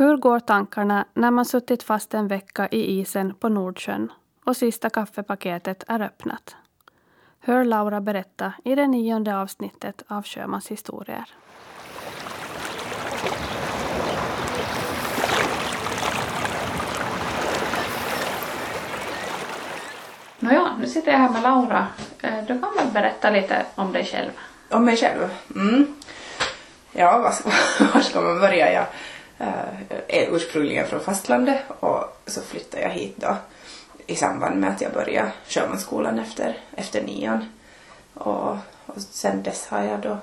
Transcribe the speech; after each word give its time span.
Hur 0.00 0.16
går 0.16 0.40
tankarna 0.40 1.04
när 1.14 1.30
man 1.30 1.44
suttit 1.44 1.82
fast 1.82 2.14
en 2.14 2.28
vecka 2.28 2.68
i 2.70 3.00
isen 3.00 3.34
på 3.34 3.48
Nordsjön 3.48 4.12
och 4.44 4.56
sista 4.56 4.90
kaffepaketet 4.90 5.84
är 5.88 6.00
öppnat? 6.00 6.56
Hör 7.40 7.64
Laura 7.64 8.00
berätta 8.00 8.52
i 8.64 8.74
det 8.74 8.86
nionde 8.86 9.36
avsnittet 9.36 10.02
av 10.08 10.22
Sjömans 10.24 10.68
historier. 10.68 11.24
Nåja, 20.38 20.76
nu 20.80 20.86
sitter 20.86 21.12
jag 21.12 21.18
här 21.18 21.30
med 21.30 21.42
Laura. 21.42 21.86
Eh, 22.22 22.44
du 22.46 22.60
kan 22.60 22.74
väl 22.76 22.92
berätta 22.92 23.30
lite 23.30 23.66
om 23.74 23.92
dig 23.92 24.04
själv? 24.04 24.30
Om 24.70 24.84
mig 24.84 24.96
själv? 24.96 25.28
Mm. 25.54 25.94
Ja, 26.92 27.18
var 27.18 27.30
ska, 27.30 27.50
var 27.94 28.00
ska 28.00 28.20
man 28.20 28.40
börja? 28.40 28.72
Jag 28.72 28.86
är 30.08 30.36
ursprungligen 30.36 30.86
från 30.86 31.00
fastlandet 31.00 31.62
och 31.80 32.22
så 32.26 32.40
flyttade 32.40 32.82
jag 32.82 32.90
hit 32.90 33.16
då 33.16 33.36
i 34.06 34.16
samband 34.16 34.60
med 34.60 34.70
att 34.70 34.80
jag 34.80 34.92
började 34.92 35.32
sjömansskolan 35.48 36.18
efter, 36.18 36.58
efter 36.76 37.02
nian. 37.02 37.44
Och, 38.14 38.56
och 38.86 39.00
sen 39.10 39.42
dess 39.42 39.66
har 39.66 39.82
jag 39.82 40.00
då 40.00 40.18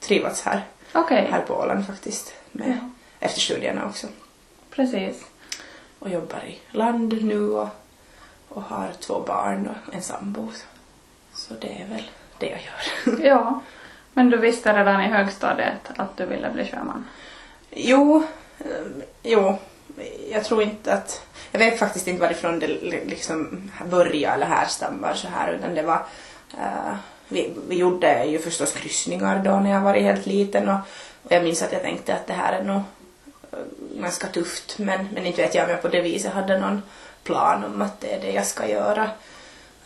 trivats 0.00 0.42
här, 0.42 0.62
okay. 0.94 1.26
här 1.30 1.40
på 1.40 1.54
Åland 1.54 1.86
faktiskt, 1.86 2.34
med, 2.52 2.78
ja. 2.82 2.90
efter 3.26 3.40
studierna 3.40 3.86
också. 3.86 4.06
Precis. 4.70 5.24
Och 5.98 6.10
jobbar 6.10 6.44
i 6.44 6.58
land 6.70 7.24
nu 7.24 7.50
och 7.50 7.68
och 8.54 8.62
har 8.62 8.88
två 9.00 9.20
barn 9.20 9.68
och 9.68 9.94
en 9.94 10.02
sambo. 10.02 10.48
Så 11.34 11.54
det 11.54 11.82
är 11.82 11.86
väl 11.88 12.10
det 12.38 12.46
jag 12.46 12.60
gör. 12.60 13.26
ja. 13.26 13.60
Men 14.12 14.30
du 14.30 14.36
visste 14.36 14.78
redan 14.78 15.00
i 15.00 15.08
högstadiet 15.08 15.90
att 15.96 16.16
du 16.16 16.26
ville 16.26 16.50
bli 16.50 16.64
sjöman? 16.64 17.08
Jo, 17.70 18.16
eh, 18.16 18.22
Eh, 18.64 19.04
jo. 19.22 19.58
Jag 20.30 20.44
tror 20.44 20.62
inte 20.62 20.94
att... 20.94 21.22
Jag 21.52 21.58
vet 21.58 21.78
faktiskt 21.78 22.08
inte 22.08 22.20
varifrån 22.20 22.58
det 22.58 22.66
liksom 23.04 23.70
började 23.90 24.34
eller 24.34 24.46
härstammar 24.46 25.14
så 25.14 25.28
här 25.28 25.52
utan 25.52 25.74
det 25.74 25.82
var... 25.82 26.06
Uh, 26.54 26.94
vi, 27.28 27.52
vi 27.68 27.76
gjorde 27.76 28.24
ju 28.24 28.38
förstås 28.38 28.72
kryssningar 28.72 29.44
då 29.44 29.50
när 29.50 29.70
jag 29.70 29.80
var 29.80 29.94
helt 29.94 30.26
liten 30.26 30.68
och, 30.68 30.78
och 31.22 31.32
jag 31.32 31.44
minns 31.44 31.62
att 31.62 31.72
jag 31.72 31.82
tänkte 31.82 32.14
att 32.14 32.26
det 32.26 32.32
här 32.32 32.52
är 32.52 32.64
nog 32.64 32.82
eh, 33.52 33.58
ganska 34.00 34.26
tufft 34.26 34.78
men, 34.78 35.08
men 35.14 35.26
inte 35.26 35.42
vet 35.42 35.54
jag 35.54 35.64
om 35.64 35.70
jag 35.70 35.82
på 35.82 35.88
det 35.88 36.00
viset 36.00 36.32
hade 36.32 36.58
någon 36.58 36.82
plan 37.24 37.64
om 37.64 37.82
att 37.82 38.00
det 38.00 38.14
är 38.14 38.20
det 38.20 38.32
jag 38.32 38.46
ska 38.46 38.68
göra. 38.68 39.10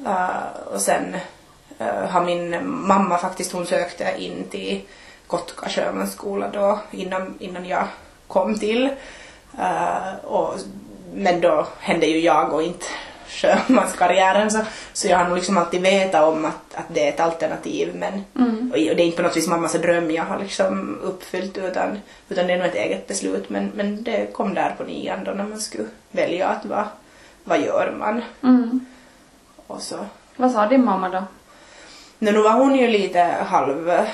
Uh, 0.00 0.72
och 0.72 0.80
sen 0.80 1.16
uh, 1.80 1.86
har 1.86 2.24
min 2.24 2.70
mamma 2.86 3.18
faktiskt, 3.18 3.52
hon 3.52 3.66
sökte 3.66 4.14
in 4.18 4.44
till 4.50 4.80
Kotka 5.26 5.68
sjömansskola 5.68 6.48
då 6.48 6.80
innan, 6.90 7.34
innan 7.38 7.64
jag 7.64 7.88
kom 8.28 8.58
till. 8.58 8.90
Uh, 9.58 10.24
och, 10.24 10.54
men 11.14 11.40
då 11.40 11.66
hände 11.80 12.06
ju 12.06 12.20
jag 12.20 12.52
och 12.52 12.62
inte 12.62 12.86
sjömanskarriären 13.28 14.50
så, 14.50 14.60
så 14.92 15.08
jag 15.08 15.18
har 15.18 15.24
nog 15.24 15.36
liksom 15.36 15.58
alltid 15.58 15.80
vetat 15.82 16.24
om 16.24 16.44
att, 16.44 16.74
att 16.74 16.84
det 16.88 17.04
är 17.04 17.08
ett 17.08 17.20
alternativ 17.20 17.94
men 17.94 18.24
mm. 18.38 18.70
och, 18.70 18.76
det 18.76 18.90
är 18.90 19.00
inte 19.00 19.16
på 19.16 19.22
något 19.22 19.36
vis 19.36 19.48
mammas 19.48 19.72
dröm 19.72 20.10
jag 20.10 20.24
har 20.24 20.38
liksom 20.38 20.98
uppfyllt 21.02 21.58
utan, 21.58 21.98
utan 22.28 22.46
det 22.46 22.52
är 22.52 22.56
nog 22.56 22.66
ett 22.66 22.74
eget 22.74 23.06
beslut 23.06 23.50
men, 23.50 23.70
men 23.74 24.02
det 24.02 24.32
kom 24.32 24.54
där 24.54 24.74
på 24.78 24.84
nian 24.84 25.24
då 25.24 25.30
när 25.30 25.44
man 25.44 25.60
skulle 25.60 25.88
välja 26.10 26.48
att 26.48 26.64
vara 26.64 26.88
vad 27.48 27.60
gör 27.60 27.94
man? 27.98 28.22
Mm. 28.42 28.86
Och 29.66 29.82
så. 29.82 29.96
Vad 30.36 30.52
sa 30.52 30.66
din 30.66 30.84
mamma 30.84 31.08
då? 31.08 31.24
Nu 32.18 32.32
var 32.32 32.52
hon 32.52 32.76
ju 32.76 32.88
lite 32.88 33.20
halv 33.46 33.90
eh, 33.90 34.04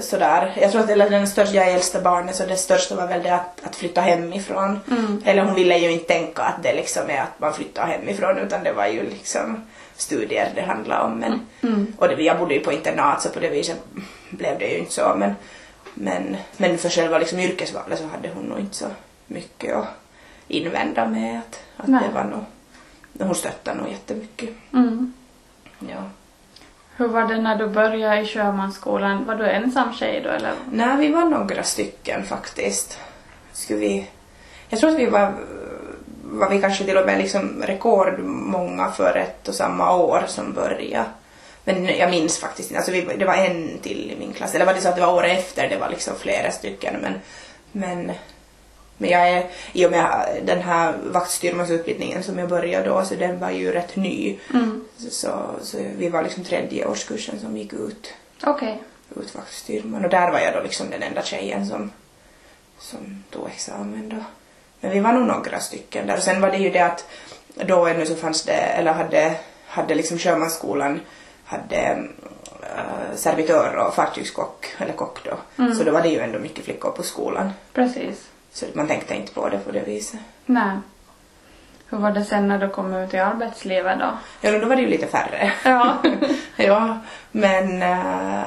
sådär. 0.00 0.56
Jag 0.60 0.72
tror 0.72 0.82
att 0.82 0.90
eller 0.90 1.10
den 1.10 1.28
största, 1.28 1.54
jag 1.54 1.68
är 1.68 1.74
äldsta 1.74 2.00
barnet 2.00 2.36
så 2.36 2.46
det 2.46 2.56
största 2.56 2.96
var 2.96 3.06
väl 3.06 3.22
det 3.22 3.34
att, 3.34 3.60
att 3.64 3.76
flytta 3.76 4.00
hemifrån. 4.00 4.80
Mm. 4.90 5.22
Eller 5.24 5.44
hon 5.44 5.54
ville 5.54 5.78
ju 5.78 5.90
inte 5.90 6.04
tänka 6.04 6.42
att 6.42 6.62
det 6.62 6.72
liksom 6.72 7.10
är 7.10 7.20
att 7.20 7.40
man 7.40 7.54
flyttar 7.54 7.86
hemifrån 7.86 8.38
utan 8.38 8.64
det 8.64 8.72
var 8.72 8.86
ju 8.86 9.02
liksom 9.02 9.64
studier 9.96 10.52
det 10.54 10.62
handlade 10.62 11.02
om. 11.02 11.12
Men, 11.12 11.40
mm. 11.62 11.92
Och 11.98 12.08
det, 12.08 12.22
jag 12.22 12.38
bodde 12.38 12.54
ju 12.54 12.60
på 12.60 12.72
internat 12.72 13.22
så 13.22 13.28
på 13.28 13.40
det 13.40 13.48
viset 13.48 13.78
blev 14.30 14.58
det 14.58 14.66
ju 14.66 14.78
inte 14.78 14.92
så 14.92 15.14
men, 15.18 15.34
men, 15.94 16.36
men 16.56 16.78
för 16.78 16.88
själva 16.88 17.18
liksom 17.18 17.38
yrkesvalet 17.38 17.98
så 17.98 18.06
hade 18.06 18.30
hon 18.34 18.44
nog 18.44 18.58
inte 18.58 18.76
så 18.76 18.86
mycket 19.26 19.76
att 19.76 19.86
invända 20.48 21.08
med 21.08 21.38
att, 21.38 21.60
att 21.76 21.86
det 21.86 22.10
var 22.14 22.24
nog 22.24 22.44
hon 23.24 23.34
stöttar 23.34 23.74
nog 23.74 23.88
jättemycket. 23.88 24.50
Mm. 24.72 25.12
Ja. 25.78 26.10
Hur 26.96 27.08
var 27.08 27.24
det 27.24 27.40
när 27.40 27.56
du 27.56 27.66
började 27.66 28.20
i 28.20 28.26
sjömansskolan? 28.26 29.24
Var 29.24 29.34
du 29.34 29.50
ensam 29.50 29.94
tjej 29.94 30.20
då 30.24 30.30
eller? 30.30 30.52
Nej, 30.70 30.96
vi 30.96 31.12
var 31.12 31.24
några 31.24 31.62
stycken 31.62 32.24
faktiskt. 32.24 32.98
Skulle 33.52 33.80
vi... 33.80 34.06
Jag 34.68 34.80
tror 34.80 34.90
att 34.90 34.98
vi 34.98 35.06
var, 35.06 35.34
var 36.22 36.50
vi 36.50 36.60
kanske 36.60 36.84
till 36.84 36.96
och 36.96 37.06
med 37.06 37.18
liksom 37.18 37.62
rekordmånga 37.62 38.90
för 38.90 39.16
ett 39.16 39.48
och 39.48 39.54
samma 39.54 39.96
år 39.96 40.24
som 40.26 40.52
började. 40.52 41.04
Men 41.64 41.84
jag 41.84 42.10
minns 42.10 42.38
faktiskt 42.38 42.70
inte, 42.70 42.78
alltså 42.78 42.92
vi, 42.92 43.16
det 43.18 43.24
var 43.24 43.34
en 43.34 43.78
till 43.78 44.10
i 44.10 44.16
min 44.18 44.32
klass, 44.32 44.54
eller 44.54 44.66
var 44.66 44.74
det 44.74 44.80
så 44.80 44.88
att 44.88 44.96
det 44.96 45.00
var 45.00 45.14
året 45.14 45.38
efter 45.38 45.68
det 45.68 45.78
var 45.78 45.88
liksom 45.88 46.14
flera 46.16 46.50
stycken 46.50 46.94
men, 47.02 47.14
men 47.72 48.12
men 48.98 49.10
jag 49.10 49.28
är, 49.28 49.46
i 49.72 49.86
och 49.86 49.90
med 49.90 50.40
den 50.44 50.62
här 50.62 50.94
vaktstyrmansutbildningen 51.04 52.22
som 52.22 52.38
jag 52.38 52.48
började 52.48 52.88
då, 52.88 53.04
så 53.04 53.14
den 53.14 53.38
var 53.38 53.50
ju 53.50 53.72
rätt 53.72 53.96
ny. 53.96 54.38
Mm. 54.54 54.84
Så, 54.98 55.50
så 55.62 55.78
vi 55.98 56.08
var 56.08 56.22
liksom 56.22 56.44
tredje 56.44 56.86
årskursen 56.86 57.40
som 57.40 57.56
gick 57.56 57.72
ut. 57.72 58.14
Okej. 58.42 58.82
Okay. 59.12 59.24
Ut 59.24 59.34
vaktstyrman. 59.34 60.04
Och 60.04 60.10
där 60.10 60.30
var 60.30 60.38
jag 60.38 60.54
då 60.54 60.60
liksom 60.62 60.90
den 60.90 61.02
enda 61.02 61.22
tjejen 61.22 61.66
som, 61.66 61.90
som 62.78 63.24
tog 63.30 63.46
examen 63.46 64.08
då. 64.08 64.24
Men 64.80 64.90
vi 64.90 65.00
var 65.00 65.12
nog 65.12 65.26
några 65.26 65.60
stycken 65.60 66.06
där. 66.06 66.16
Och 66.16 66.22
sen 66.22 66.40
var 66.40 66.50
det 66.50 66.56
ju 66.56 66.70
det 66.70 66.80
att 66.80 67.04
då 67.66 67.86
ännu 67.86 68.06
så 68.06 68.14
fanns 68.14 68.44
det, 68.44 68.52
eller 68.52 68.92
hade, 68.92 69.34
hade 69.66 69.94
liksom 69.94 70.18
sjömansskolan 70.18 71.00
hade 71.44 71.98
uh, 72.60 73.16
servitör 73.16 73.76
och 73.76 73.94
fartygskock, 73.94 74.74
eller 74.78 74.92
kock 74.92 75.24
då. 75.24 75.62
Mm. 75.62 75.74
Så 75.74 75.84
då 75.84 75.92
var 75.92 76.02
det 76.02 76.08
ju 76.08 76.20
ändå 76.20 76.38
mycket 76.38 76.64
flickor 76.64 76.90
på 76.90 77.02
skolan. 77.02 77.50
Precis. 77.72 78.28
Så 78.56 78.66
man 78.72 78.86
tänkte 78.86 79.14
inte 79.14 79.32
på 79.32 79.48
det 79.48 79.58
på 79.58 79.70
det 79.70 79.80
viset. 79.80 80.20
Nej. 80.46 80.76
Hur 81.88 81.98
var 81.98 82.10
det 82.10 82.24
sen 82.24 82.48
när 82.48 82.58
du 82.58 82.68
kom 82.68 82.94
ut 82.94 83.14
i 83.14 83.18
arbetslivet 83.18 83.98
då? 83.98 84.10
Ja, 84.40 84.58
då 84.58 84.66
var 84.66 84.76
det 84.76 84.82
ju 84.82 84.88
lite 84.88 85.06
färre. 85.06 85.52
Ja. 85.64 85.96
ja, 86.56 86.98
men 87.32 87.72
uh, 87.72 88.44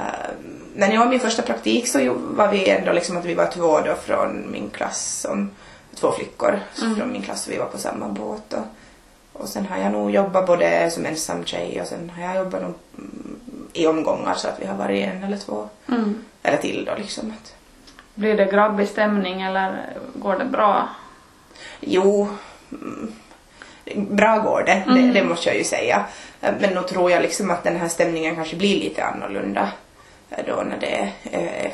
när 0.75 0.94
jag 0.94 1.00
var 1.00 1.09
min 1.09 1.20
första 1.20 1.42
praktik 1.42 1.88
så 1.88 2.14
var 2.14 2.47
vi 2.47 2.70
ändå 2.70 2.92
liksom 2.92 3.18
att 3.18 3.25
vi 3.25 3.34
var 3.34 3.46
två 3.46 3.80
då 3.81 3.96
från 3.96 4.52
min 4.52 4.70
klass 4.70 5.20
som 5.22 5.52
två 5.96 6.12
flickor 6.12 6.59
mm. 6.81 6.96
från 6.96 7.12
min 7.12 7.22
klass 7.22 7.47
och 7.47 7.53
vi 7.53 7.58
var 7.58 7.66
på 7.66 7.78
samma 7.78 8.08
båt 8.08 8.53
och, 8.53 9.41
och 9.41 9.50
sen 9.50 9.66
har 9.66 9.78
jag 9.78 9.91
nog 9.91 10.12
jobbat 10.12 10.47
både 10.47 10.91
som 10.91 11.06
ensam 11.06 11.46
tjej 11.46 11.81
och 11.81 11.88
sen 11.88 12.09
har 12.09 12.24
jag 12.24 12.36
jobbat 12.36 12.62
nog 12.62 12.74
i 13.74 13.88
omgångar 13.88 14.34
så 14.34 14.47
att 14.47 14.59
vi 14.59 14.66
har 14.66 14.78
varit 14.78 15.08
en 15.08 15.24
eller 15.24 15.38
två 15.38 15.70
mm. 15.88 16.26
eller 16.44 16.58
till 16.58 16.86
då 16.86 16.96
liksom. 16.97 17.34
Att, 17.41 17.59
blir 18.19 18.38
det 18.38 18.46
grabbig 18.46 18.88
stämning 18.88 19.41
eller 19.41 19.94
går 20.16 20.35
det 20.35 20.46
bra? 20.46 20.90
Jo, 21.80 22.28
mm, 22.72 23.13
bra 23.96 24.38
går 24.38 24.63
det, 24.66 24.72
mm. 24.72 24.96
det, 24.96 25.19
det, 25.19 25.25
måste 25.25 25.50
jag 25.50 25.57
ju 25.57 25.63
säga. 25.63 26.06
Men 26.40 26.74
nog 26.74 26.88
tror 26.88 27.12
jag 27.12 27.22
liksom 27.22 27.52
att 27.52 27.63
den 27.63 27.75
här 27.75 27.88
stämningen 27.88 28.35
kanske 28.35 28.56
blir 28.56 28.79
lite 28.79 29.03
annorlunda 29.03 29.69
då 30.47 30.63
när 30.69 30.78
det 30.79 31.12
är 31.31 31.72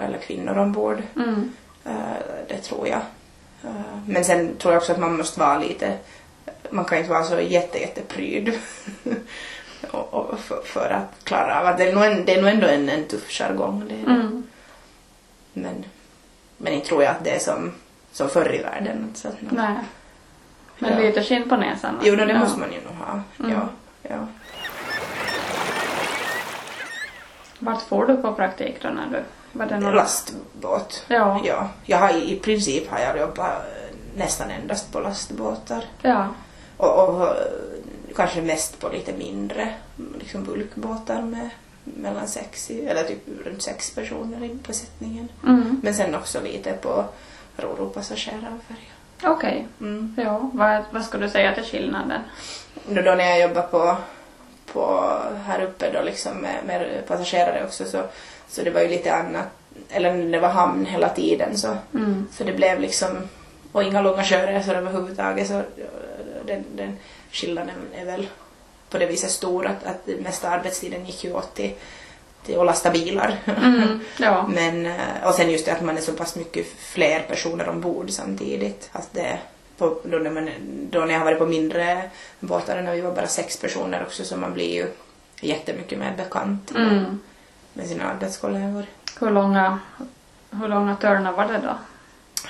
eller 0.00 0.18
kvinnor 0.18 0.58
ombord. 0.58 1.02
Mm. 1.16 1.52
Eh, 1.84 2.44
det 2.48 2.58
tror 2.58 2.88
jag. 2.88 3.00
Eh, 3.64 3.98
men 4.06 4.24
sen 4.24 4.56
tror 4.56 4.74
jag 4.74 4.80
också 4.80 4.92
att 4.92 4.98
man 4.98 5.16
måste 5.16 5.40
vara 5.40 5.58
lite, 5.58 5.96
man 6.70 6.84
kan 6.84 6.98
inte 6.98 7.10
vara 7.10 7.24
så 7.24 7.40
jätte, 7.40 7.78
jättepryd 7.78 8.58
och, 9.90 10.14
och 10.14 10.38
för, 10.38 10.62
för, 10.64 10.90
att 10.90 11.24
klara 11.24 11.60
av 11.60 11.66
att 11.66 11.78
det 11.78 11.88
är 11.88 11.94
nog, 11.94 12.04
en, 12.04 12.24
det 12.24 12.34
är 12.34 12.42
nog 12.42 12.50
ändå 12.50 12.66
en, 12.66 12.88
en 12.88 13.04
tuff 13.04 13.30
jargong. 13.30 13.84
Det, 13.88 14.10
mm. 14.10 14.39
Men, 15.52 15.84
men 16.56 16.72
inte 16.72 16.86
tror 16.86 17.02
jag 17.02 17.10
att 17.10 17.24
det 17.24 17.30
är 17.30 17.38
som, 17.38 17.72
som 18.12 18.28
förr 18.28 18.54
i 18.54 18.62
världen. 18.62 19.12
Så 19.14 19.28
att, 19.28 19.34
Nej. 19.40 19.74
Men 20.78 20.92
ja. 20.92 20.98
lite 20.98 21.24
skinn 21.24 21.48
på 21.48 21.56
näsan? 21.56 22.00
Jo, 22.02 22.16
det 22.16 22.32
ja. 22.32 22.38
måste 22.38 22.60
man 22.60 22.72
ju 22.72 22.80
nog 22.80 22.94
ha. 22.94 23.20
Mm. 23.38 23.52
Ja, 23.52 23.68
ja. 24.02 24.26
Vart 27.58 27.82
får 27.82 28.06
du 28.06 28.16
på 28.16 28.32
praktik 28.32 28.82
då 28.82 28.88
när 28.88 29.06
du 29.06 29.22
var 29.52 29.66
det 29.66 29.80
någon... 29.80 29.94
Lastbåt. 29.94 31.04
Ja. 31.08 31.40
ja. 31.44 31.68
Jag 31.84 31.98
har, 31.98 32.10
I 32.10 32.36
princip 32.36 32.90
har 32.90 32.98
jag 32.98 33.18
jobbat 33.18 33.62
nästan 34.16 34.50
endast 34.50 34.92
på 34.92 35.00
lastbåtar. 35.00 35.84
Ja. 36.02 36.28
Och, 36.76 37.08
och 37.08 37.36
kanske 38.16 38.42
mest 38.42 38.80
på 38.80 38.88
lite 38.88 39.12
mindre 39.12 39.74
liksom 40.18 40.44
bulkbåtar 40.44 41.22
med 41.22 41.50
mellan 41.96 42.28
sex, 42.28 42.70
eller 42.70 43.02
typ 43.02 43.18
runt 43.44 43.62
sex 43.62 43.90
personer 43.90 44.44
i 44.44 44.54
besättningen. 44.66 45.28
Mm. 45.46 45.80
Men 45.82 45.94
sen 45.94 46.14
också 46.14 46.40
lite 46.40 46.72
på 46.72 47.04
roro 47.56 47.88
passagerarfärja. 47.88 48.90
Okej. 49.22 49.66
Okay. 49.78 49.88
Mm. 49.88 50.14
Ja, 50.18 50.50
vad, 50.52 50.84
vad 50.90 51.04
skulle 51.04 51.26
du 51.26 51.30
säga 51.30 51.54
till 51.54 51.64
skillnaden? 51.64 52.20
Då, 52.88 53.02
då 53.02 53.14
när 53.14 53.24
jag 53.24 53.40
jobbar 53.40 53.62
på, 53.62 53.96
på 54.72 55.12
här 55.44 55.62
uppe 55.62 55.90
då 55.92 56.02
liksom 56.02 56.36
med, 56.36 56.56
med 56.66 57.06
passagerare 57.06 57.64
också 57.64 57.84
så, 57.84 58.02
så 58.48 58.62
det 58.62 58.70
var 58.70 58.80
ju 58.80 58.88
lite 58.88 59.14
annat, 59.14 59.46
eller 59.88 60.30
det 60.32 60.40
var 60.40 60.48
hamn 60.48 60.86
hela 60.86 61.08
tiden 61.08 61.56
så, 61.56 61.76
mm. 61.94 62.26
så 62.32 62.44
det 62.44 62.52
blev 62.52 62.80
liksom 62.80 63.28
och 63.72 63.82
inga 63.82 64.00
långa 64.00 64.24
sjöresor 64.24 64.74
överhuvudtaget 64.74 65.48
så 65.48 65.62
den, 66.46 66.64
den 66.76 66.96
skillnaden 67.32 67.76
är 67.94 68.04
väl 68.04 68.26
på 68.90 68.98
det 68.98 69.06
viset 69.06 69.30
stor 69.30 69.66
att, 69.66 69.84
att 69.84 70.06
mesta 70.20 70.48
arbetstiden 70.50 71.06
gick 71.06 71.24
ju 71.24 71.32
åt 71.32 71.54
till, 71.54 71.72
till 72.46 72.60
att 72.60 72.66
lasta 72.66 72.90
bilar. 72.90 73.36
Mm, 73.44 74.00
ja. 74.16 74.46
Men, 74.54 74.86
eh, 74.86 74.94
och 75.24 75.34
sen 75.34 75.50
just 75.50 75.66
det 75.66 75.72
att 75.72 75.82
man 75.82 75.96
är 75.96 76.00
så 76.00 76.12
pass 76.12 76.36
mycket 76.36 76.66
fler 76.78 77.20
personer 77.20 77.68
ombord 77.68 78.10
samtidigt. 78.10 78.88
Att 78.92 79.08
det, 79.12 79.38
på, 79.78 80.00
då, 80.04 80.18
när 80.18 80.30
man, 80.30 80.50
då 80.90 81.00
när 81.00 81.12
jag 81.12 81.18
har 81.18 81.24
varit 81.24 81.38
på 81.38 81.46
mindre 81.46 82.10
båtar 82.40 82.82
när 82.82 82.94
vi 82.94 83.00
var 83.00 83.12
bara 83.14 83.26
sex 83.26 83.56
personer 83.60 84.02
också 84.02 84.24
så 84.24 84.36
man 84.36 84.52
blir 84.54 84.74
ju 84.74 84.86
jättemycket 85.40 85.98
mer 85.98 86.14
bekant 86.16 86.70
med, 86.70 86.82
Mm. 86.92 87.20
med 87.72 87.86
sina 87.86 88.04
arbetskollegor. 88.04 88.86
Hur 89.20 89.30
långa, 89.30 89.78
hur 90.50 90.68
långa 90.68 90.96
törnar 90.96 91.32
var 91.32 91.46
det 91.46 91.60
då? 91.64 91.78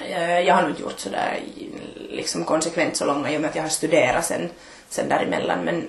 Eh, 0.05 0.41
Jag 0.41 0.55
har 0.55 0.63
nog 0.63 0.71
inte 0.71 0.83
gjort 0.83 0.99
sådär 1.01 1.39
liksom 2.11 2.45
konsekvent 2.45 2.97
så 2.97 3.05
långa 3.05 3.31
i 3.33 3.37
och 3.37 3.41
med 3.41 3.51
att 3.51 3.57
jag 3.57 3.63
har 3.63 3.69
studerat 3.69 4.25
sen, 4.25 4.51
sen 4.91 5.09
däremellan 5.09 5.65
men, 5.65 5.85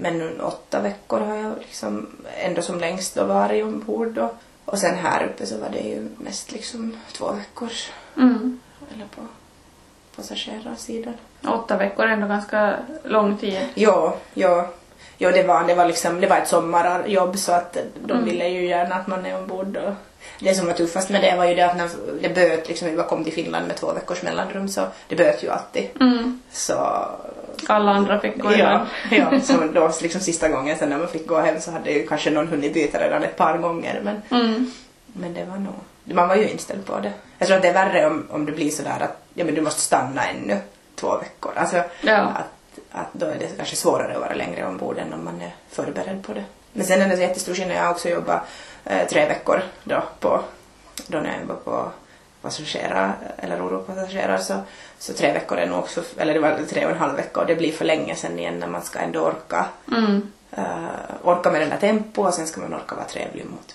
men 0.00 0.40
åtta 0.40 0.80
veckor 0.80 1.20
har 1.20 1.36
jag 1.36 1.52
liksom 1.58 2.06
ändå 2.38 2.62
som 2.62 2.80
längst 2.80 3.14
då 3.14 3.24
varit 3.24 3.64
ombord 3.64 4.18
och, 4.18 4.34
och 4.64 4.78
sen 4.78 4.94
här 4.94 5.24
uppe 5.24 5.46
så 5.46 5.58
var 5.58 5.68
det 5.68 5.78
ju 5.80 6.08
mest 6.18 6.52
liksom 6.52 6.96
två 7.12 7.32
veckors 7.32 7.90
Mm. 8.16 8.60
eller 8.94 9.06
på 9.06 9.22
passagerarsidan. 10.16 11.14
Åtta 11.48 11.76
veckor 11.76 12.04
är 12.06 12.08
ändå 12.12 12.26
ganska 12.26 12.76
lång 13.04 13.36
tid. 13.36 13.58
Jo, 13.74 14.12
jo, 14.34 14.62
jo 15.18 15.30
det 15.30 15.42
var, 15.42 15.64
det 15.66 15.74
var 15.74 15.86
liksom, 15.86 16.20
det 16.20 16.26
var 16.26 16.36
ett 16.36 16.48
sommarjobb 16.48 17.38
så 17.38 17.52
att 17.52 17.76
de 18.04 18.12
Mm. 18.12 18.24
ville 18.24 18.48
ju 18.48 18.66
gärna 18.66 18.94
att 18.94 19.06
man 19.06 19.26
är 19.26 19.38
ombord 19.38 19.76
och 19.76 19.92
det 20.40 20.54
som 20.54 20.66
var 20.66 20.74
tuffast 20.74 21.10
med 21.10 21.22
det 21.22 21.36
var 21.36 21.44
ju 21.44 21.54
det 21.54 21.62
att 21.70 21.76
när 21.76 21.90
det 22.22 22.28
böt 22.34 22.68
liksom, 22.68 22.96
vi 22.96 23.02
kom 23.02 23.24
till 23.24 23.32
Finland 23.32 23.66
med 23.66 23.76
två 23.76 23.92
veckors 23.92 24.22
mellanrum 24.22 24.68
så 24.68 24.86
det 25.08 25.16
böt 25.16 25.42
ju 25.44 25.50
alltid. 25.50 25.88
Mm. 26.00 26.40
Så 26.52 27.06
Alla 27.66 27.90
andra 27.90 28.20
fick 28.20 28.38
gå 28.38 28.52
ja, 28.52 28.86
iväg. 29.10 29.26
ja, 29.32 29.40
så 29.40 29.52
då 29.74 29.90
liksom 30.02 30.20
sista 30.20 30.48
gången 30.48 30.78
sen 30.78 30.88
när 30.88 30.98
man 30.98 31.08
fick 31.08 31.26
gå 31.26 31.38
hem 31.40 31.60
så 31.60 31.70
hade 31.70 31.90
ju 31.90 32.06
kanske 32.06 32.30
någon 32.30 32.48
hunnit 32.48 32.74
byta 32.74 32.98
redan 33.00 33.22
ett 33.22 33.36
par 33.36 33.58
gånger 33.58 34.00
men, 34.04 34.22
Mm. 34.30 34.70
men 35.06 35.34
det 35.34 35.44
var 35.44 35.56
nog, 35.56 35.74
man 36.04 36.28
var 36.28 36.36
ju 36.36 36.48
inställd 36.48 36.86
på 36.86 36.98
det. 37.00 37.12
Jag 37.38 37.46
tror 37.48 37.56
att 37.56 37.62
det 37.62 37.68
är 37.68 37.74
värre 37.74 38.06
om, 38.06 38.26
om 38.30 38.46
det 38.46 38.52
blir 38.52 38.70
sådär 38.70 38.96
att 39.00 39.22
ja, 39.34 39.44
men 39.44 39.54
du 39.54 39.60
måste 39.60 39.80
stanna 39.80 40.22
ännu 40.28 40.56
två 40.94 41.18
veckor. 41.18 41.52
Alltså 41.56 41.82
Ja. 42.00 42.16
att, 42.18 42.78
att 42.92 43.08
då 43.12 43.26
är 43.26 43.36
det 43.38 43.56
kanske 43.56 43.76
svårare 43.76 44.14
att 44.14 44.20
vara 44.20 44.34
längre 44.34 44.66
ombord 44.66 44.98
än 44.98 45.12
om 45.12 45.24
man 45.24 45.40
är 45.40 45.54
förberedd 45.70 46.22
på 46.26 46.32
det. 46.32 46.44
Men 46.72 46.86
sen 46.86 47.02
är 47.02 47.08
det 47.08 47.16
så 47.16 47.22
jättestor 47.22 47.54
skillnad, 47.54 47.76
jag 47.76 47.82
har 47.82 47.90
också 47.90 48.08
jobbat 48.08 48.42
eh, 48.84 49.08
tre 49.08 49.26
veckor 49.28 49.62
då 49.84 50.02
på, 50.20 50.40
då 51.06 51.18
när 51.18 51.30
jag 51.32 51.40
jobbade 51.40 51.60
på 51.64 51.90
passagerare 52.42 53.12
eller 53.38 53.60
oro-passagerare 53.68 54.38
så, 54.38 54.60
så 54.98 55.12
tre 55.12 55.32
veckor 55.32 55.58
är 55.58 55.66
nog 55.66 55.78
också, 55.78 56.02
eller 56.16 56.34
det 56.34 56.40
var 56.40 56.58
tre 56.70 56.84
och 56.84 56.90
en 56.90 56.98
halv 56.98 57.16
vecka 57.16 57.40
och 57.40 57.46
det 57.46 57.56
blir 57.56 57.72
för 57.72 57.84
länge 57.84 58.14
sen 58.14 58.38
igen 58.38 58.58
när 58.58 58.66
man 58.66 58.82
ska 58.82 58.98
ändå 58.98 59.20
orka 59.20 59.66
Mm. 59.92 60.32
eh, 60.50 60.86
orka 61.22 61.50
med 61.50 61.60
den 61.60 61.70
där 61.70 61.76
tempo 61.78 62.22
och 62.22 62.34
sen 62.34 62.46
ska 62.46 62.60
man 62.60 62.74
orka 62.74 62.94
vara 62.94 63.06
trevlig 63.06 63.44
mot 63.44 63.74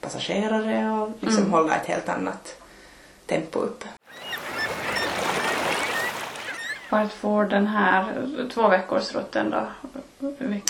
passagerare 0.00 0.90
och 1.00 1.10
liksom 1.20 1.38
Mm. 1.42 1.52
hålla 1.52 1.76
ett 1.76 1.86
helt 1.86 2.08
annat 2.08 2.56
tempo 3.26 3.58
uppe. 3.58 3.86
Vart 6.90 7.12
får 7.12 7.44
den 7.44 7.66
här 7.66 8.04
två 8.54 8.68
veckors 8.68 9.14
rutten 9.14 9.50
då? 9.50 9.66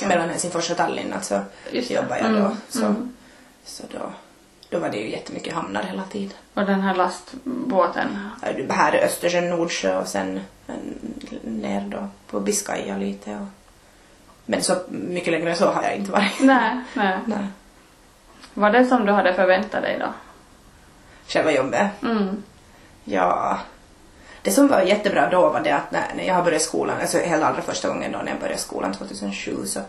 Mellan 0.09 0.29
Helsingfors 0.29 0.71
och 0.71 0.77
Tallinn 0.77 1.13
alltså 1.13 1.41
Just 1.71 1.89
det. 1.89 1.95
jobbar 1.95 2.17
jag 2.17 2.31
då. 2.31 2.37
Mm, 2.39 2.57
Så, 2.69 2.85
mm. 2.85 3.15
så 3.65 3.83
då, 3.93 4.13
då 4.75 4.81
var 4.81 4.89
det 4.89 4.97
ju 4.97 5.11
jättemycket 5.11 5.55
hamnar 5.55 5.83
hela 5.83 6.03
tiden. 6.03 6.37
Och 6.55 6.67
den 6.67 6.81
här 6.81 6.95
lastbåten? 6.95 8.31
Här 8.71 8.93
är 8.93 9.05
Östersjön, 9.05 9.51
Nordsjö 9.51 9.99
och 9.99 10.09
sen 10.09 10.41
ner 11.43 11.81
då 11.81 12.09
på 12.31 12.41
Biscaya 12.41 12.97
lite. 12.97 13.31
Och, 13.31 13.47
men 14.47 14.63
så 14.63 14.77
mycket 14.89 15.33
längre 15.33 15.51
än 15.51 15.57
så 15.57 15.67
har 15.67 15.83
jag 15.83 15.97
inte 15.97 16.13
varit. 16.13 16.41
Nej, 16.41 16.81
nej. 16.95 17.19
Nej. 17.27 17.47
Var 18.55 18.71
det 18.71 18.87
som 18.87 19.07
du 19.07 19.13
hade 19.13 19.35
förväntat 19.35 19.83
dig 19.83 19.99
då? 20.01 20.07
Själva 21.29 21.53
jobbet. 21.53 22.03
Mm. 22.03 22.43
Ja. 23.05 23.59
Det 24.43 24.51
som 24.51 24.69
var 24.69 24.81
jättebra 24.81 25.31
då 25.31 25.49
var 25.49 25.61
det 25.61 25.71
att 25.71 25.91
när, 25.91 26.25
jag 26.27 26.45
började 26.45 26.65
skolan, 26.65 27.01
alltså 27.01 27.19
helt 27.19 27.45
allra 27.45 27.63
första 27.63 27.89
gången 27.89 28.13
då 28.13 28.19
när 28.19 28.31
jag 28.31 28.41
började 28.41 28.59
skolan 28.59 28.93
2007 28.93 29.67
så, 29.67 29.81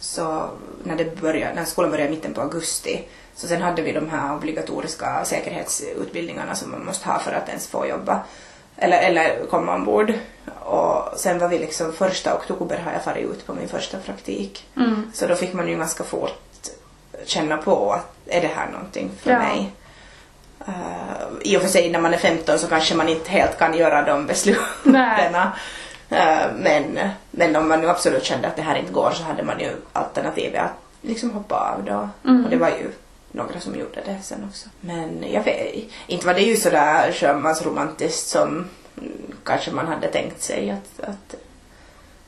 så 0.00 0.48
när, 0.84 0.96
det 0.96 1.20
började, 1.20 1.54
när 1.54 1.64
skolan 1.64 1.90
började 1.90 2.12
i 2.12 2.16
mitten 2.16 2.34
på 2.34 2.40
augusti 2.40 3.02
så 3.34 3.46
sen 3.46 3.62
hade 3.62 3.82
vi 3.82 3.92
de 3.92 4.10
här 4.10 4.34
obligatoriska 4.36 5.24
säkerhetsutbildningarna 5.24 6.54
som 6.54 6.70
man 6.70 6.84
måste 6.84 7.08
ha 7.08 7.18
för 7.18 7.32
att 7.32 7.48
ens 7.48 7.66
få 7.68 7.86
jobba 7.86 8.20
eller, 8.76 8.98
eller 8.98 9.46
komma 9.50 9.74
ombord. 9.74 10.12
Och 10.60 11.08
sen 11.16 11.38
var 11.38 11.48
vi 11.48 11.58
liksom 11.58 11.92
första 11.92 12.34
oktober 12.34 12.78
har 12.78 12.92
jag 12.92 13.04
farit 13.04 13.30
ut 13.30 13.46
på 13.46 13.54
min 13.54 13.68
första 13.68 13.98
praktik. 13.98 14.66
Mm. 14.76 15.10
Så 15.14 15.26
då 15.26 15.34
fick 15.34 15.52
man 15.52 15.68
ju 15.68 15.76
ganska 15.76 16.04
fort 16.04 16.38
känna 17.24 17.56
på 17.56 17.92
att 17.92 18.12
är 18.26 18.40
det 18.40 18.50
här 18.56 18.70
någonting 18.72 19.10
för 19.22 19.30
Ja. 19.30 19.38
mig? 19.38 19.72
Uh, 20.68 20.74
I 21.42 21.56
och 21.56 21.62
för 21.62 21.68
sig 21.68 21.90
när 21.90 22.00
man 22.00 22.14
är 22.14 22.18
15 22.18 22.58
så 22.58 22.66
kanske 22.66 22.94
man 22.94 23.08
inte 23.08 23.30
helt 23.30 23.58
kan 23.58 23.78
göra 23.78 24.02
de 24.02 24.26
besluten. 24.26 25.36
Uh, 26.12 26.56
men, 26.56 26.98
men 27.30 27.56
om 27.56 27.68
man 27.68 27.80
nu 27.80 27.88
absolut 27.88 28.24
kände 28.24 28.48
att 28.48 28.56
det 28.56 28.62
här 28.62 28.76
inte 28.76 28.92
går 28.92 29.10
så 29.10 29.22
hade 29.22 29.42
man 29.42 29.60
ju 29.60 29.72
alternativet 29.92 30.62
att 30.62 30.72
liksom 31.02 31.30
hoppa 31.30 31.54
av 31.54 31.84
då. 31.84 32.28
Mm. 32.30 32.44
Och 32.44 32.50
det 32.50 32.56
var 32.56 32.68
ju 32.68 32.90
några 33.32 33.60
som 33.60 33.74
gjorde 33.74 34.00
det 34.04 34.18
sen 34.22 34.44
också. 34.48 34.68
Men 34.80 35.24
jag 35.32 35.44
vet 35.44 35.74
inte 36.06 36.26
var 36.26 36.34
det 36.34 36.42
ju 36.42 36.56
sådär 36.56 37.12
sjömansromantiskt 37.12 38.28
som 38.28 38.66
kanske 39.44 39.70
man 39.70 39.86
hade 39.86 40.08
tänkt 40.08 40.42
sig 40.42 40.70
att, 40.70 41.08
att 41.08 41.34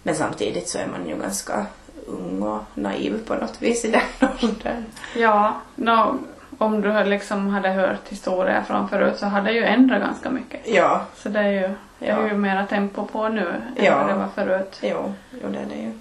men 0.03 0.15
samtidigt 0.15 0.69
så 0.69 0.79
är 0.79 0.87
man 0.87 1.09
ju 1.09 1.17
ganska 1.17 1.67
ung 2.07 2.43
och 2.43 2.63
naiv 2.75 3.27
på 3.27 3.35
något 3.35 3.63
vis 3.63 3.85
i 3.85 3.91
den 3.91 4.03
åldern. 4.43 4.85
Ja, 5.17 5.61
nå, 5.75 6.19
om 6.59 6.81
du 6.81 7.05
liksom 7.05 7.49
hade 7.49 7.69
hört 7.69 8.09
historier 8.09 8.63
från 8.63 8.89
förut 8.89 9.19
så 9.19 9.27
hade 9.27 9.47
det 9.47 9.53
ju 9.53 9.65
ändrat 9.65 10.01
ganska 10.01 10.31
mycket. 10.31 10.61
Ja, 10.69 11.03
Så 11.15 11.29
det 11.29 11.41
är 11.41 11.49
ju, 11.69 11.75
det 11.99 12.09
är 12.09 12.17
Ja. 12.23 12.29
ju 12.29 12.35
mera 12.37 12.67
tempo 12.67 13.07
på 13.07 13.29
nu 13.29 13.49
än 13.77 13.85
Ja. 13.85 13.97
vad 13.99 14.09
det 14.09 14.15
var 14.15 14.29
förut. 14.35 14.79
jo, 14.83 15.15
jo 15.43 15.49
det 15.49 15.59
är 15.59 15.67
det 15.67 15.75
ju. 15.83 15.93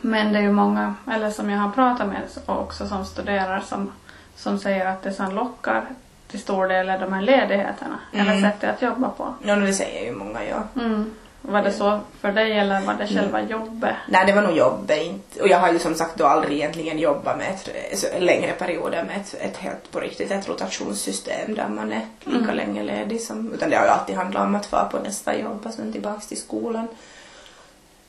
Men 0.00 0.32
det 0.32 0.38
är 0.38 0.42
ju 0.42 0.52
många, 0.52 0.94
eller 1.12 1.30
som 1.30 1.50
jag 1.50 1.58
har 1.58 1.70
pratat 1.70 2.06
med 2.06 2.20
också 2.46 2.86
som 2.86 3.04
studerar 3.04 3.60
som, 3.60 3.92
som 4.36 4.58
säger 4.58 4.86
att 4.86 5.02
det 5.02 5.12
som 5.12 5.34
lockar 5.34 5.84
till 6.28 6.40
stor 6.40 6.68
del 6.68 6.88
är 6.88 6.98
de 6.98 7.12
här 7.12 7.22
ledigheterna. 7.22 7.98
Eller 8.12 8.32
Mm. 8.32 8.42
sättet 8.42 8.70
att 8.70 8.82
jobba 8.82 9.08
på. 9.08 9.34
Ja, 9.42 9.56
det 9.56 9.72
säger 9.72 10.06
ju 10.06 10.12
många 10.16 10.44
ja. 10.44 10.80
Mm. 10.82 11.10
Var 11.42 11.62
det 11.62 11.72
så 11.72 12.00
för 12.20 12.32
dig 12.32 12.58
eller 12.58 12.80
var 12.80 12.94
det 12.94 13.06
själva 13.06 13.42
jobbet? 13.42 13.94
Nej, 14.08 14.26
det 14.26 14.32
var 14.32 14.42
nog 14.42 14.56
jobbet 14.56 15.02
inte. 15.02 15.42
Och 15.42 15.48
jag 15.48 15.58
har 15.58 15.72
ju 15.72 15.78
som 15.78 15.94
sagt 15.94 16.16
då 16.16 16.26
aldrig 16.26 16.56
egentligen 16.58 16.98
jobbat 16.98 17.38
med 17.38 17.50
ett, 17.50 17.98
så 17.98 18.06
längre 18.18 18.52
perioder 18.52 19.04
med 19.04 19.16
ett, 19.16 19.34
ett 19.40 19.56
helt 19.56 19.90
på 19.90 20.00
riktigt 20.00 20.30
ett 20.30 20.48
rotationssystem 20.48 21.54
där 21.54 21.68
man 21.68 21.92
är 21.92 22.06
lika 22.24 22.44
Mm. 22.52 22.56
länge 22.56 22.82
ledig 22.82 23.20
som, 23.20 23.52
utan 23.52 23.70
det 23.70 23.76
har 23.76 23.84
ju 23.84 23.90
alltid 23.90 24.16
handlat 24.16 24.42
om 24.42 24.54
att 24.54 24.66
få 24.66 24.88
på 24.90 24.98
nästa 24.98 25.38
jobb 25.38 25.66
och 25.66 25.74
sen 25.74 25.92
tillbaks 25.92 26.26
till 26.26 26.40
skolan. 26.40 26.88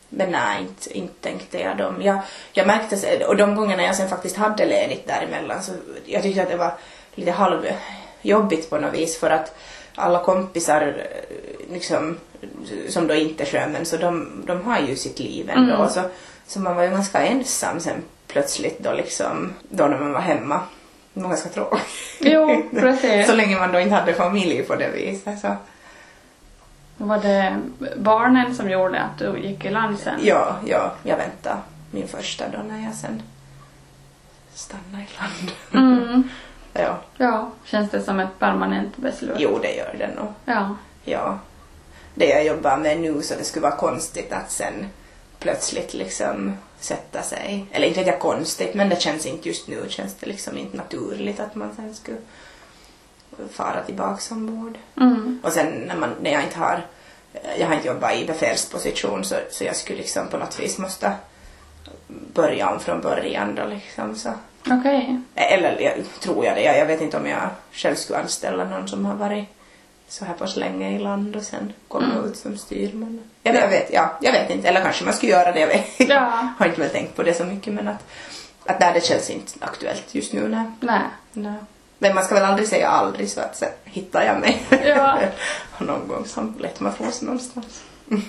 Men 0.10 0.32
nej, 0.32 0.62
inte, 0.62 0.98
inte 0.98 1.13
tänkte 1.22 1.60
jag 1.60 1.77
dem. 1.77 2.01
Jag, 2.01 2.20
jag 2.53 2.67
märkte, 2.67 3.25
och 3.25 3.36
de 3.36 3.55
gångerna 3.55 3.84
jag 3.84 3.96
sen 3.96 4.10
faktiskt 4.10 4.38
hade 4.38 4.65
ledigt 4.65 5.08
däremellan 5.08 5.63
så 5.63 5.72
jag 6.05 6.24
tyckte 6.24 6.44
att 6.44 6.50
det 6.50 6.58
var 6.58 6.74
lite 7.15 7.32
halvjobbigt 7.32 8.70
på 8.70 8.77
något 8.77 8.94
vis 8.94 9.20
för 9.20 9.29
att 9.29 9.55
alla 9.95 10.24
kompisar 10.24 10.81
eh, 10.81 11.74
liksom, 11.74 12.17
som 12.89 13.07
då 13.07 13.13
inte 13.13 13.43
är 13.43 13.48
sjömän 13.48 13.86
så 13.86 13.98
de, 13.98 14.43
de 14.48 14.65
har 14.65 14.79
ju 14.79 14.95
sitt 14.95 15.19
liv 15.19 15.50
ändå. 15.50 15.75
Mm. 15.75 15.89
Så, 15.89 16.01
så 16.48 16.60
man 16.60 16.75
var 16.75 16.83
ju 16.83 16.89
ganska 16.89 17.25
ensam 17.25 17.79
sen 17.79 18.03
plötsligt 18.27 18.79
då 18.79 18.93
liksom, 18.93 19.53
då 19.69 19.88
när 19.88 20.00
man 20.00 20.12
var 20.12 20.21
hemma. 20.21 20.60
Det 21.13 21.21
var 21.21 21.29
ganska 21.29 21.50
tråkigt. 21.50 22.17
Jo, 22.19 22.63
precis. 22.71 23.27
så 23.29 23.36
länge 23.36 23.57
man 23.57 23.71
då 23.71 23.79
inte 23.79 23.95
hade 23.95 24.13
familj 24.13 24.63
på 24.63 24.75
det 24.75 24.89
viset. 24.89 25.39
Så. 25.39 25.55
Var 26.98 27.17
det 27.17 27.60
barnen 27.98 28.55
som 28.55 28.69
gjorde 28.69 29.00
att 29.00 29.17
du 29.17 29.39
gick 29.39 29.65
i 29.65 29.69
land 29.69 30.00
sen? 30.00 30.19
Ja, 30.24 30.57
ja, 30.65 30.91
jag 31.03 31.17
väntade 31.17 31.57
min 31.91 32.07
första 32.07 32.45
då 32.50 32.57
när 32.67 32.83
jag 32.83 32.93
sen 32.93 33.21
stannade 34.53 35.03
i 35.03 35.07
land. 35.19 35.51
Mm. 35.74 36.29
Ja, 36.74 36.98
Ja, 37.18 37.51
känns 37.66 37.92
det 37.92 38.01
som 38.01 38.20
ett 38.20 38.40
permanent 38.40 38.98
beslut? 38.98 39.36
jo 39.38 39.60
det 39.62 39.75
gör 39.75 39.96
det 39.98 40.16
nog. 40.16 40.34
Ja. 40.46 40.75
Ja. 41.04 41.40
Det 42.16 42.30
jag 42.30 42.46
jobbar 42.46 42.78
med 42.78 43.00
nu 43.00 43.22
så 43.22 43.36
det 43.36 43.44
skulle 43.44 43.63
vara 43.63 43.75
konstigt 43.75 44.34
att 44.34 44.51
sen 44.51 44.88
plötsligt 45.40 45.94
liksom 45.94 46.58
sätta 46.80 47.22
sig. 47.22 47.66
Eller 47.72 47.88
inte 47.88 48.00
vet 48.00 48.08
jag 48.08 48.20
konstigt 48.20 48.74
men 48.74 48.90
det 48.90 49.01
känns 49.01 49.25
inte 49.25 49.48
just 49.50 49.68
nu 49.68 49.86
känns 49.90 50.16
det 50.16 50.28
liksom 50.28 50.58
inte 50.58 50.78
naturligt 50.78 51.40
att 51.40 51.56
man 51.56 51.75
sen 51.75 51.96
skulle 51.96 52.18
fara 53.51 53.84
tillbaks 53.84 54.32
ombord. 54.32 54.78
Mm. 54.98 55.40
Och 55.44 55.51
sen 55.51 55.68
när, 55.88 55.96
man, 55.96 56.10
när 56.22 56.32
jag 56.32 56.44
inte 56.44 56.60
har, 56.60 56.86
jag 57.60 57.68
har 57.68 57.75
inte 57.75 57.88
jobbat 57.88 58.16
i 58.16 58.25
befälsposition 58.25 59.24
så, 59.25 59.36
så 59.51 59.63
jag 59.63 59.75
skulle 59.75 59.98
liksom 59.98 60.28
på 60.28 60.38
något 60.38 60.60
vis 60.60 60.78
måste 60.78 61.13
börja 62.34 62.70
om 62.70 62.80
från 62.80 63.01
början 63.01 63.56
då 63.56 63.66
liksom 63.66 64.16
så. 64.16 64.30
Okej. 64.70 65.20
Eller 65.36 65.80
jag, 65.80 65.94
tror 66.20 66.46
jag 66.46 66.56
det, 66.56 66.62
jag, 66.63 66.77
jag 66.77 66.86
vet 66.86 67.01
inte 67.01 67.18
om 67.18 67.27
jag 67.27 67.50
själv 67.72 67.96
skulle 67.96 68.20
anställa 68.20 68.63
någon 68.63 68.88
som 68.88 69.06
har 69.06 69.15
varit 69.15 69.46
så 70.08 70.25
här 70.25 70.34
pass 70.34 70.56
länge 70.56 70.96
i 70.96 71.00
land 71.00 71.36
och 71.36 71.44
sen 71.44 71.74
komma 71.88 72.24
ut 72.25 72.38
som 72.38 72.58
styrman. 72.58 73.22
Jag 73.44 73.56
jag 73.56 73.70
vet, 73.70 73.94
ja, 73.94 74.18
jag 74.22 74.32
vet 74.32 74.50
inte, 74.50 74.68
eller 74.68 74.82
kanske 74.82 75.06
man 75.06 75.13
skulle 75.13 75.32
göra 75.32 75.51
det, 75.51 75.60
jag 75.60 75.68
vet 75.68 76.10
Ja. 76.10 76.53
har 76.60 76.65
inte 76.65 76.82
väl 76.82 76.89
tänkt 76.89 77.15
på 77.15 77.24
det 77.24 77.34
så 77.34 77.44
mycket 77.44 77.74
men 77.74 77.88
att, 77.88 78.08
att 78.65 78.80
där 78.80 78.94
det 78.94 79.06
känns 79.06 79.30
inte 79.30 79.51
aktuellt 79.60 80.15
just 80.15 80.34
nu. 80.34 80.48
Nej. 80.48 80.72
Nej. 80.80 81.01
nej. 81.34 81.60
Men 82.00 82.15
man 82.15 82.24
ska 82.24 82.36
väl 82.36 82.44
aldrig 82.44 82.68
säga 82.68 82.88
aldrig 82.88 83.30
så 83.30 83.41
att 83.41 83.58
så 83.58 83.65
hittar 83.84 84.24
jag 84.24 84.39
mig 84.39 84.63
Ja. 84.86 85.20
någon 85.77 86.08
gång 86.08 86.25
som 86.25 86.56
Lettmafors 86.60 87.22
någonstans. 87.22 87.84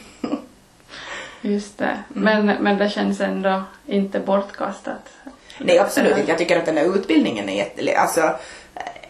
Just 1.40 1.78
det. 1.78 2.02
Men, 2.08 2.46
men 2.46 2.78
det 2.78 2.90
känns 2.90 3.20
ändå 3.20 3.62
inte 3.86 4.20
bortkastat. 4.20 5.08
Nej 5.64 5.78
absolut 5.78 6.18
inte, 6.18 6.30
jag 6.30 6.38
tycker 6.38 6.58
att 6.58 6.66
den 6.66 6.74
där 6.74 6.96
utbildningen 6.96 7.48
är 7.48 7.56
jätte... 7.56 7.98
Alltså, 7.98 8.30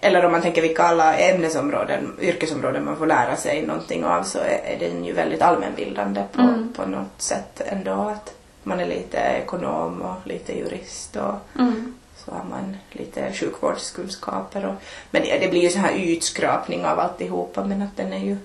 eller 0.01 0.25
om 0.25 0.33
man 0.33 0.43
tänker 0.43 0.63
vilka 0.63 0.83
alla 0.83 1.17
ämnesområden, 1.17 2.17
yrkesområden 2.21 2.85
man 2.85 2.97
får 2.97 3.07
lära 3.07 3.37
sig 3.37 3.67
någonting 3.67 4.05
av 4.05 4.23
så 4.23 4.39
är, 4.39 4.61
är 4.65 4.79
den 4.79 5.05
ju 5.05 5.13
väldigt 5.13 5.43
allmänbildande 5.43 6.23
på, 6.33 6.41
Mm. 6.43 6.73
på 6.73 6.87
något 6.87 7.23
sätt 7.23 7.61
ändå. 7.67 7.93
Att 7.93 8.35
man 8.63 8.81
är 8.81 8.87
lite 8.87 9.17
ekonom 9.19 10.03
och 10.03 10.27
lite 10.29 10.59
jurist 10.59 11.17
och 11.17 11.61
Mm. 11.61 11.95
så 12.17 12.31
har 12.31 12.45
man 12.45 12.77
lite 12.93 13.33
sjukvårdskunskaper. 13.33 14.65
Och, 14.67 14.75
men 15.11 15.23
det, 15.23 15.39
det 15.39 15.49
blir 15.49 15.61
ju 15.63 15.69
så 15.71 15.79
här 15.79 15.93
utskrapning 15.95 16.85
av 16.87 17.01
alltihopa 17.01 17.65
men 17.65 17.83
att 17.83 17.97
den 17.97 18.13
är 18.13 18.19
ju 18.25 18.37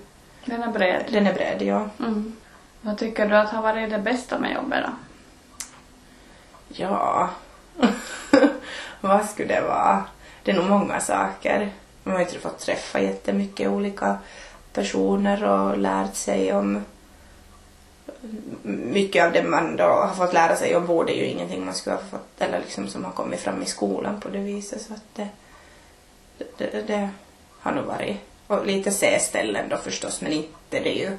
Den 0.44 0.62
är 0.62 0.68
bred. 0.72 1.04
den 1.12 1.26
är 1.26 1.34
bred, 1.34 1.62
ja. 1.62 1.88
Mm. 1.98 2.36
Vad 2.80 2.98
tycker 2.98 3.26
du 3.28 3.36
att 3.36 3.50
har 3.50 3.62
varit 3.62 3.90
det 3.90 3.98
bästa 3.98 4.38
med 4.38 4.54
jobbet 4.54 4.78
då? 4.86 4.90
Ja, 6.68 7.30
vad 9.00 9.26
skulle 9.26 9.54
det 9.54 9.60
vara? 9.60 10.04
Det 10.42 10.50
är 10.50 10.56
nog 10.56 10.70
många 10.70 11.00
saker. 11.00 11.70
Man 12.02 12.14
har 12.14 12.20
ju 12.20 12.38
fått 12.38 12.58
träffa 12.58 13.00
jättemycket 13.00 13.68
olika 13.68 14.18
personer 14.72 15.44
och 15.44 15.78
lärt 15.78 16.14
sig 16.14 16.52
om 16.52 16.84
mycket 18.62 19.24
av 19.24 19.32
det 19.32 19.42
man 19.42 19.76
då 19.76 19.84
har 19.84 20.14
fått 20.14 20.32
lära 20.32 20.56
sig 20.56 20.76
ombord 20.76 21.10
är 21.10 21.14
ju 21.14 21.24
ingenting 21.24 21.64
man 21.64 21.74
skulle 21.74 21.96
ha 21.96 22.02
fått 22.02 22.40
eller 22.40 22.60
liksom 22.60 22.88
som 22.88 23.04
har 23.04 23.12
kommit 23.12 23.40
fram 23.40 23.62
i 23.62 23.66
skolan 23.66 24.20
på 24.20 24.28
det 24.28 24.38
viset 24.38 24.82
så 24.82 24.94
att 24.94 25.14
det, 25.14 25.28
det, 26.56 26.86
det, 26.86 27.10
har 27.60 27.72
nog 27.72 27.84
varit 27.84 28.16
och 28.46 28.66
lite 28.66 28.90
se-ställen 28.90 29.68
då 29.68 29.76
förstås 29.76 30.20
men 30.20 30.32
inte 30.32 30.50
det 30.70 30.98
är 30.98 31.10
ju 31.10 31.18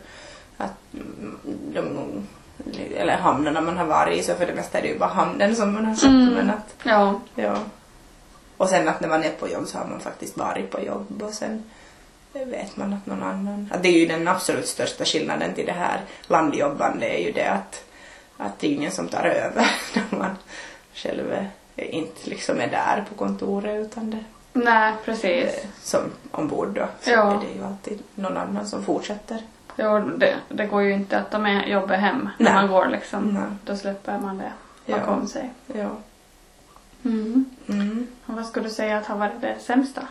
att 0.57 0.93
mm, 0.93 1.39
de 1.73 2.27
eller 2.97 3.17
hamnarna 3.17 3.61
man 3.61 3.77
har 3.77 3.85
varit 3.85 4.19
i 4.19 4.23
så 4.23 4.35
för 4.35 4.45
det 4.45 4.53
mesta 4.53 4.77
är 4.77 4.81
det 4.81 4.87
ju 4.87 4.99
bara 4.99 5.09
hamnen 5.09 5.55
som 5.55 5.73
man 5.73 5.85
har 5.85 5.95
sett 5.95 6.09
Mm. 6.09 6.33
men 6.33 6.49
att 6.49 6.75
Ja. 6.83 7.19
ja 7.35 7.57
och 8.57 8.69
sen 8.69 8.87
att 8.87 8.99
när 9.01 9.09
man 9.09 9.23
är 9.23 9.29
på 9.29 9.49
jobb 9.49 9.67
så 9.67 9.77
har 9.77 9.85
man 9.85 9.99
faktiskt 9.99 10.37
varit 10.37 10.71
på 10.71 10.79
jobb 10.83 11.21
och 11.23 11.33
sen 11.33 11.63
vet 12.33 12.77
man 12.77 12.93
att 12.93 13.05
någon 13.05 13.23
annan... 13.23 13.69
Att 13.73 13.83
det 13.83 13.89
är 13.89 13.99
ju 13.99 14.05
den 14.05 14.27
absolut 14.27 14.67
största 14.67 15.05
skillnaden 15.05 15.53
till 15.53 15.65
det 15.65 15.71
här 15.71 16.01
landjobbande 16.27 17.05
är 17.19 17.25
ju 17.25 17.31
det 17.31 17.45
att, 17.51 17.83
att 18.37 18.59
det 18.59 18.67
är 18.67 18.71
ingen 18.71 18.91
som 18.91 19.07
tar 19.07 19.23
över 19.25 19.71
när 19.93 20.19
man 20.19 20.37
själv 20.93 21.45
inte 21.75 22.29
liksom 22.29 22.59
är 22.59 22.67
där 22.67 23.05
på 23.09 23.15
kontoret 23.15 23.85
utan 23.85 24.11
det 24.11 24.23
Nej, 24.53 24.93
precis. 25.05 25.65
som 25.81 25.99
ombord 26.31 26.67
då 26.75 26.87
så 27.01 27.09
Ja. 27.09 27.31
är 27.33 27.37
det 27.47 27.53
ju 27.59 27.65
alltid 27.65 27.99
någon 28.15 28.37
annan 28.37 28.67
som 28.67 28.83
fortsätter. 28.85 29.41
Jo, 29.81 29.99
det, 29.99 30.35
det 30.49 30.65
går 30.65 30.81
ju 30.81 30.93
inte 30.93 31.19
att 31.19 31.31
ta 31.31 31.39
med 31.39 31.69
jobbet 31.69 31.99
hem 31.99 32.29
när 32.37 32.45
Nej. 32.45 32.53
man 32.53 32.67
går 32.67 32.87
liksom. 32.87 33.23
Nej. 33.33 33.43
Då 33.65 33.75
släpper 33.77 34.19
man 34.19 34.37
det 34.37 34.51
Ja. 34.85 34.97
bakom 34.97 35.27
sig. 35.27 35.53
Ja. 35.67 35.89
Mm. 37.05 37.45
Mm. 37.67 38.07
Och 38.25 38.33
vad 38.35 38.45
skulle 38.45 38.67
du 38.67 38.73
säga 38.73 38.97
att 38.97 39.05
har 39.05 39.17
varit 39.17 39.41
det 39.41 39.55
sämsta? 39.59 40.07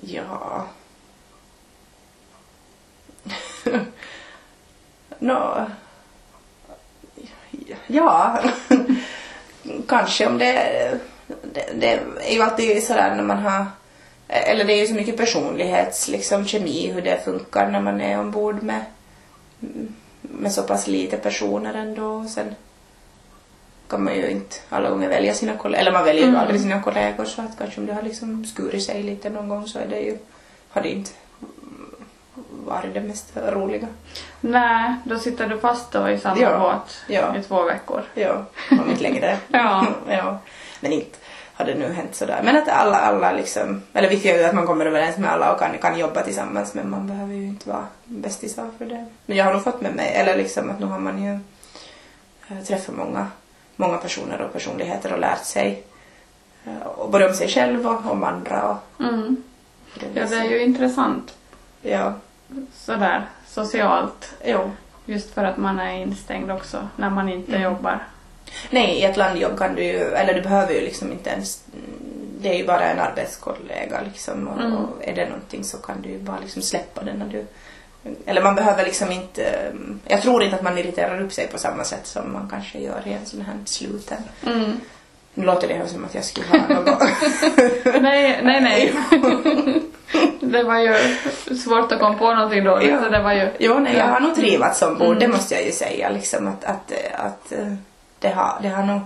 Ja. 0.00 0.66
Nå. 5.18 5.66
Ja. 7.86 8.40
Kanske 9.88 10.26
om 10.26 10.38
det, 10.38 10.54
det... 11.52 11.72
Det 11.74 11.92
är 12.20 12.34
ju 12.34 12.42
alltid 12.42 12.84
sådär 12.84 13.16
när 13.16 13.22
man 13.22 13.38
har... 13.38 13.66
Eller 14.34 14.64
det 14.64 14.72
är 14.72 14.80
ju 14.80 14.86
så 14.86 14.94
mycket 14.94 15.16
personlighets, 15.16 16.08
liksom 16.08 16.46
kemi, 16.46 16.90
hur 16.92 17.02
det 17.02 17.24
funkar 17.24 17.68
när 17.70 17.80
man 17.80 18.00
är 18.00 18.18
ombord 18.20 18.62
med, 18.62 18.84
med 20.22 20.52
så 20.52 20.62
pass 20.62 20.86
lite 20.86 21.16
personer 21.16 21.74
ändå. 21.74 22.24
Sen 22.28 22.54
kan 23.88 24.04
man 24.04 24.14
ju 24.14 24.30
inte 24.30 24.56
alla 24.68 24.90
gånger 24.90 25.08
välja 25.08 25.34
sina 25.34 25.56
kollegor, 25.56 25.80
eller 25.80 25.92
man 25.92 26.04
väljer 26.04 26.22
ju 26.22 26.28
Mm. 26.28 26.40
aldrig 26.40 26.60
sina 26.60 26.82
kollegor 26.82 27.24
så 27.24 27.42
att 27.42 27.58
kanske 27.58 27.80
om 27.80 27.86
det 27.86 27.92
har 27.94 28.02
liksom 28.02 28.44
skurit 28.44 28.84
sig 28.84 29.02
lite 29.02 29.30
någon 29.30 29.48
gång 29.48 29.66
så 29.68 29.78
är 29.78 29.86
det 29.86 30.00
ju, 30.00 30.18
har 30.70 30.82
det 30.82 30.88
inte 30.90 31.10
varit 32.66 32.94
det 32.94 33.00
mest 33.00 33.32
roliga. 33.36 33.86
Nej, 34.40 34.94
då 35.04 35.18
sitter 35.18 35.46
du 35.48 35.58
fast 35.58 35.92
då 35.92 36.08
i 36.10 36.18
samma 36.18 36.40
Ja. 36.40 36.58
båt 36.58 36.96
Ja. 37.08 37.36
i 37.36 37.42
två 37.42 37.62
veckor. 37.62 38.02
Ja, 38.14 38.44
om 38.70 38.90
inte 38.90 39.02
längre. 39.02 39.38
Ja. 39.48 39.86
ja. 40.08 40.38
Men 40.80 40.92
inte 40.92 41.18
det 41.64 41.74
nu 41.74 41.92
hänt 41.92 42.14
sådär. 42.14 42.40
Men 42.44 42.56
att 42.56 42.68
alla, 42.68 42.96
alla 42.98 43.32
liksom, 43.32 43.82
eller 43.92 44.08
vi 44.08 44.28
är 44.28 44.38
ju 44.38 44.44
att 44.44 44.54
man 44.54 44.66
kommer 44.66 44.86
överens 44.86 45.16
med 45.18 45.30
alla 45.30 45.52
och 45.52 45.58
kan, 45.58 45.78
kan 45.78 45.98
jobba 45.98 46.22
tillsammans 46.22 46.74
men 46.74 46.90
man 46.90 47.06
behöver 47.06 47.34
ju 47.34 47.44
inte 47.46 47.68
vara 47.68 47.86
bästisar 48.04 48.70
för 48.78 48.84
det. 48.84 49.06
Men 49.26 49.36
jag 49.36 49.44
har 49.44 49.52
nog 49.52 49.64
fått 49.64 49.80
med 49.80 49.94
mig, 49.94 50.12
eller 50.14 50.36
liksom 50.36 50.70
att 50.70 50.80
nu 50.80 50.86
har 50.86 50.98
man 50.98 51.22
ju 51.24 51.32
äh, 52.56 52.62
träffat 52.64 52.96
många, 52.96 53.26
många 53.76 53.96
personer 53.98 54.40
och 54.40 54.52
personligheter 54.52 55.12
och 55.12 55.18
lärt 55.20 55.44
sig 55.44 55.82
äh, 56.64 56.86
och 56.86 57.10
både 57.10 57.28
om 57.28 57.34
sig 57.34 57.48
själv 57.48 57.86
och 57.86 58.10
om 58.12 58.24
andra. 58.24 58.62
Och, 58.70 59.04
Mm. 59.04 59.42
det 60.00 60.20
Ja, 60.20 60.26
det 60.26 60.36
är 60.36 60.44
ju 60.50 60.62
intressant 60.62 61.34
Ja, 61.82 62.12
sådär 62.74 63.26
socialt. 63.46 64.34
jo. 64.44 64.70
Just 65.06 65.34
för 65.34 65.44
att 65.44 65.56
man 65.56 65.80
är 65.80 65.92
instängd 66.02 66.50
också 66.50 66.88
när 66.96 67.10
man 67.10 67.28
inte 67.28 67.50
Mm. 67.56 67.62
jobbar. 67.62 67.98
Nej, 68.70 68.90
i 68.98 69.04
ett 69.04 69.16
landjobb 69.16 69.58
kan 69.58 69.74
du 69.74 69.82
ju, 69.84 69.98
eller 70.14 70.34
du 70.34 70.40
behöver 70.40 70.74
ju 70.74 70.80
liksom 70.80 71.12
inte 71.12 71.30
ens, 71.30 71.62
det 72.40 72.48
är 72.48 72.54
ju 72.54 72.66
bara 72.66 72.84
en 72.84 72.98
arbetskollega 73.00 74.00
liksom 74.04 74.48
och, 74.48 74.60
Mm. 74.60 74.74
och 74.76 74.88
är 75.08 75.14
det 75.14 75.24
någonting 75.28 75.64
så 75.64 75.76
kan 75.76 76.02
du 76.02 76.08
ju 76.08 76.18
bara 76.18 76.38
liksom 76.40 76.62
släppa 76.62 77.02
det 77.02 77.12
när 77.14 77.26
du, 77.26 77.46
eller 78.26 78.42
man 78.42 78.54
behöver 78.54 78.84
liksom 78.84 79.12
inte, 79.12 79.72
jag 80.08 80.22
tror 80.22 80.42
inte 80.42 80.56
att 80.56 80.62
man 80.62 80.78
irriterar 80.78 81.20
upp 81.22 81.32
sig 81.32 81.48
på 81.48 81.58
samma 81.58 81.84
sätt 81.84 82.06
som 82.06 82.32
man 82.32 82.48
kanske 82.50 82.78
gör 82.78 83.02
i 83.06 83.12
en 83.12 83.26
sån 83.26 83.40
här 83.40 83.54
sluten. 83.64 84.18
Mm. 84.46 84.80
Nu 85.34 85.44
låter 85.46 85.68
det 85.68 85.88
som 85.88 86.04
att 86.04 86.14
jag 86.14 86.24
skulle 86.24 86.46
ha 86.48 86.58
något. 86.68 87.02
nej, 88.02 88.40
nej, 88.42 88.60
nej. 88.60 88.92
det 90.40 90.62
var 90.62 90.78
ju 90.78 90.94
svårt 91.56 91.92
att 91.92 92.00
komma 92.00 92.18
på 92.18 92.34
någonting 92.34 92.64
dåligt 92.64 92.90
Ja. 92.90 93.02
så 93.02 93.08
det 93.08 93.22
var 93.22 93.32
ju... 93.32 93.48
Jo, 93.58 93.78
nej, 93.78 93.96
jag 93.96 94.06
har 94.06 94.20
nog 94.20 94.34
trivats 94.34 94.82
ombord, 94.82 95.06
Mm. 95.06 95.18
det 95.18 95.28
måste 95.28 95.54
jag 95.54 95.64
ju 95.64 95.72
säga 95.72 96.08
liksom 96.10 96.48
att, 96.48 96.64
att, 96.64 96.92
att 97.14 97.52
eh, 97.52 97.74
det 98.22 98.28
har, 98.28 98.58
det 98.62 98.68
har 98.68 98.82
nog, 98.82 99.00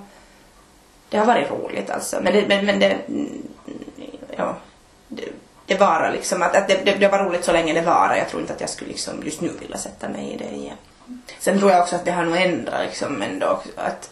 det 1.08 1.18
har 1.18 1.26
varit 1.26 1.50
roligt 1.50 1.90
alltså. 1.90 2.20
Men 2.22 2.32
det, 2.32 2.48
men, 2.48 2.66
men 2.66 2.78
det, 2.78 2.98
ja, 4.36 4.56
det, 5.08 5.24
det 5.66 5.74
varar 5.74 6.12
liksom, 6.12 6.42
att, 6.42 6.56
att 6.56 6.68
det, 6.68 6.84
det, 6.84 6.94
det 6.94 7.08
var 7.08 7.18
roligt 7.24 7.44
så 7.44 7.52
länge 7.52 7.72
det 7.74 7.82
varar. 7.82 8.16
Jag 8.16 8.28
tror 8.28 8.40
inte 8.42 8.54
att 8.54 8.60
jag 8.60 8.70
skulle 8.70 8.90
liksom 8.90 9.22
just 9.24 9.40
nu 9.40 9.50
vilja 9.60 9.78
sätta 9.78 10.08
mig 10.08 10.32
i 10.32 10.36
det 10.36 10.56
igen. 10.56 10.76
Sen 11.38 11.58
tror 11.58 11.70
jag 11.70 11.82
också 11.82 11.96
att 11.96 12.04
det 12.04 12.10
har 12.10 12.24
nog 12.24 12.36
ändrat 12.36 12.80
liksom 12.86 13.22
ändå 13.22 13.62
att, 13.76 14.10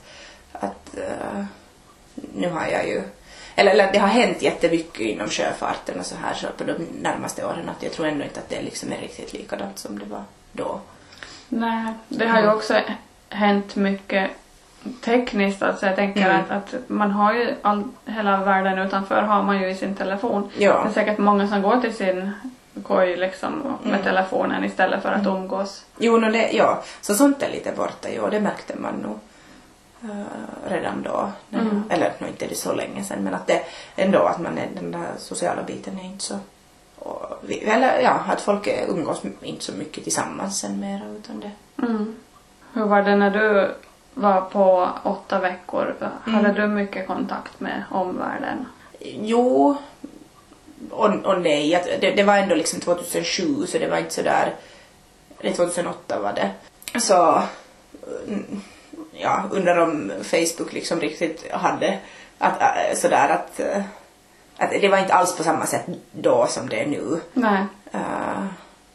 att 0.52 0.96
eh, 0.99 1.44
nu 2.34 2.50
har 2.50 2.66
jag 2.66 2.88
ju 2.88 3.02
eller, 3.56 3.70
eller 3.73 3.92
det 3.92 3.99
har 3.99 4.08
hänt 4.08 4.42
jättemycket 4.42 5.00
inom 5.00 5.28
sjöfarten 5.28 6.00
och 6.00 6.06
så 6.06 6.14
här 6.16 6.34
så 6.34 6.46
på 6.56 6.64
de 6.64 6.73
närmaste 7.00 7.46
åren 7.46 7.68
att 7.68 7.82
jag 7.82 7.92
tror 7.92 8.06
ändå 8.06 8.25
inte 8.25 8.40
att 8.40 8.49
det 8.49 8.62
liksom 8.62 8.92
är 8.92 8.96
riktigt 9.00 9.32
likadant 9.32 9.78
som 9.78 9.99
det 9.99 10.04
var 10.04 10.23
då. 10.52 10.80
Nej, 11.49 11.94
det 12.08 12.26
har 12.26 12.38
ju 12.38 12.44
Mm. 12.44 12.56
också 12.56 12.80
hänt 13.28 13.76
mycket 13.76 14.30
tekniskt. 15.04 15.62
Alltså 15.62 15.86
jag 15.86 15.96
tänker 15.96 16.20
Mm. 16.30 16.36
att, 16.40 16.50
att 16.50 16.74
man 16.88 17.10
har 17.10 17.34
ju 17.34 17.54
all, 17.62 17.82
hela 18.06 18.44
världen 18.44 18.78
utanför 18.78 19.22
har 19.22 19.42
man 19.42 19.60
ju 19.60 19.68
i 19.68 19.74
sin 19.74 19.94
telefon. 19.96 20.50
Det 20.58 20.64
Ja. 20.64 20.84
är 20.88 20.90
säkert 20.92 21.18
många 21.18 21.48
som 21.48 21.62
går 21.62 21.80
till 21.80 21.94
sin 21.94 22.30
koj 22.82 23.16
liksom 23.16 23.52
med 23.82 23.92
Mm. 23.94 24.04
telefonen 24.04 24.64
istället 24.64 25.02
för 25.02 25.12
att 25.12 25.26
umgås. 25.26 25.84
Jo, 25.98 26.16
no, 26.16 26.30
det, 26.30 26.50
ja, 26.52 26.82
så 27.00 27.14
sånt 27.14 27.42
är 27.42 27.50
lite 27.50 27.72
borta, 27.76 28.08
ja, 28.16 28.28
det 28.30 28.40
märkte 28.40 28.74
man 28.76 28.94
nog 28.94 29.18
eh, 30.10 30.70
redan 30.70 31.02
då. 31.02 31.30
Mm. 31.52 31.82
Eller 31.90 32.12
nu 32.18 32.26
inte 32.28 32.46
det 32.46 32.54
så 32.54 32.72
länge 32.74 33.04
sedan, 33.04 33.24
men 33.24 33.34
att 33.34 33.46
det 33.46 33.62
ändå 33.96 34.18
att 34.18 34.40
man 34.40 34.58
är, 34.58 34.66
den 34.74 34.90
där 34.92 35.06
sociala 35.18 35.62
biten 35.62 35.98
är 35.98 36.04
inte 36.04 36.24
så 36.24 36.38
och 36.98 37.38
vi, 37.42 37.58
eller 37.64 38.00
ja, 38.00 38.10
att 38.28 38.40
folk 38.40 38.68
umgås 38.88 39.22
inte 39.42 39.64
så 39.64 39.72
mycket 39.72 40.04
tillsammans 40.04 40.60
sen 40.60 40.80
mera 40.80 41.02
utan 41.18 41.40
det. 41.40 41.50
Mm. 41.86 42.14
Hur 42.72 42.84
var 42.84 43.02
det 43.02 43.16
när 43.16 43.30
du 43.30 43.74
var 44.14 44.40
på 44.40 44.88
åtta 45.02 45.38
veckor? 45.38 45.97
Hade 46.25 46.49
Mm. 46.49 46.54
du 46.54 46.66
mycket 46.66 47.06
kontakt 47.06 47.61
med 47.61 47.85
omvärlden? 47.90 48.66
Jo 49.00 49.76
och, 50.90 51.14
och 51.14 51.40
nej, 51.40 51.83
det, 52.00 52.11
det 52.11 52.23
var 52.23 52.37
ändå 52.37 52.54
liksom 52.54 52.80
2007 52.80 53.66
så 53.66 53.78
det 53.78 53.88
var 53.88 53.99
inte 53.99 54.14
sådär, 54.14 54.54
eller 55.40 55.52
2008 55.52 56.21
var 56.21 56.33
det. 56.33 56.50
Så 57.00 57.42
ja, 59.12 59.42
undrar 59.50 59.76
om 59.78 60.12
Facebook 60.23 60.73
liksom 60.73 61.00
riktigt 61.00 61.52
hade 61.52 61.99
att, 62.38 62.61
äh, 62.61 62.97
sådär 62.97 63.28
att 63.28 63.61
äh, 63.61 63.83
att 64.56 64.71
det 64.71 64.88
var 64.88 64.99
inte 64.99 65.14
alls 65.14 65.37
på 65.37 65.42
samma 65.42 65.66
sätt 65.66 65.85
då 66.12 66.47
som 66.47 66.68
det 66.68 66.80
är 66.80 66.87
nu. 66.87 67.21
Nej. 67.33 67.64
Uh, 67.94 68.47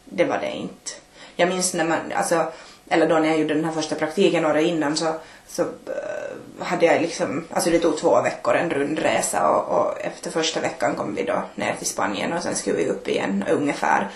det 0.04 0.24
var 0.24 0.38
det 0.38 0.50
inte. 0.50 0.90
Jag 1.36 1.48
minns 1.48 1.74
när 1.74 1.84
man, 1.84 1.98
alltså, 2.14 2.52
eller 2.90 3.08
då 3.08 3.18
när 3.18 3.28
jag 3.28 3.38
gjorde 3.38 3.54
den 3.54 3.64
här 3.64 3.72
första 3.72 3.94
praktiken 3.94 4.44
året 4.44 4.64
innan 4.64 4.96
så, 4.96 5.14
så 5.48 5.62
eh, 5.62 6.64
hade 6.64 6.86
jag 6.86 7.02
liksom, 7.02 7.44
alltså 7.50 7.70
det 7.70 7.78
tog 7.78 7.98
två 7.98 8.22
veckor 8.22 8.54
en 8.54 8.70
rundresa 8.70 9.48
och, 9.48 9.78
och 9.78 10.00
efter 10.00 10.30
första 10.30 10.60
veckan 10.60 10.94
kom 10.94 11.14
vi 11.14 11.24
då 11.24 11.42
ner 11.54 11.74
till 11.78 11.86
Spanien 11.86 12.32
och 12.32 12.42
sen 12.42 12.54
skulle 12.54 12.76
vi 12.76 12.86
upp 12.86 13.08
igen 13.08 13.44
ungefär. 13.50 14.10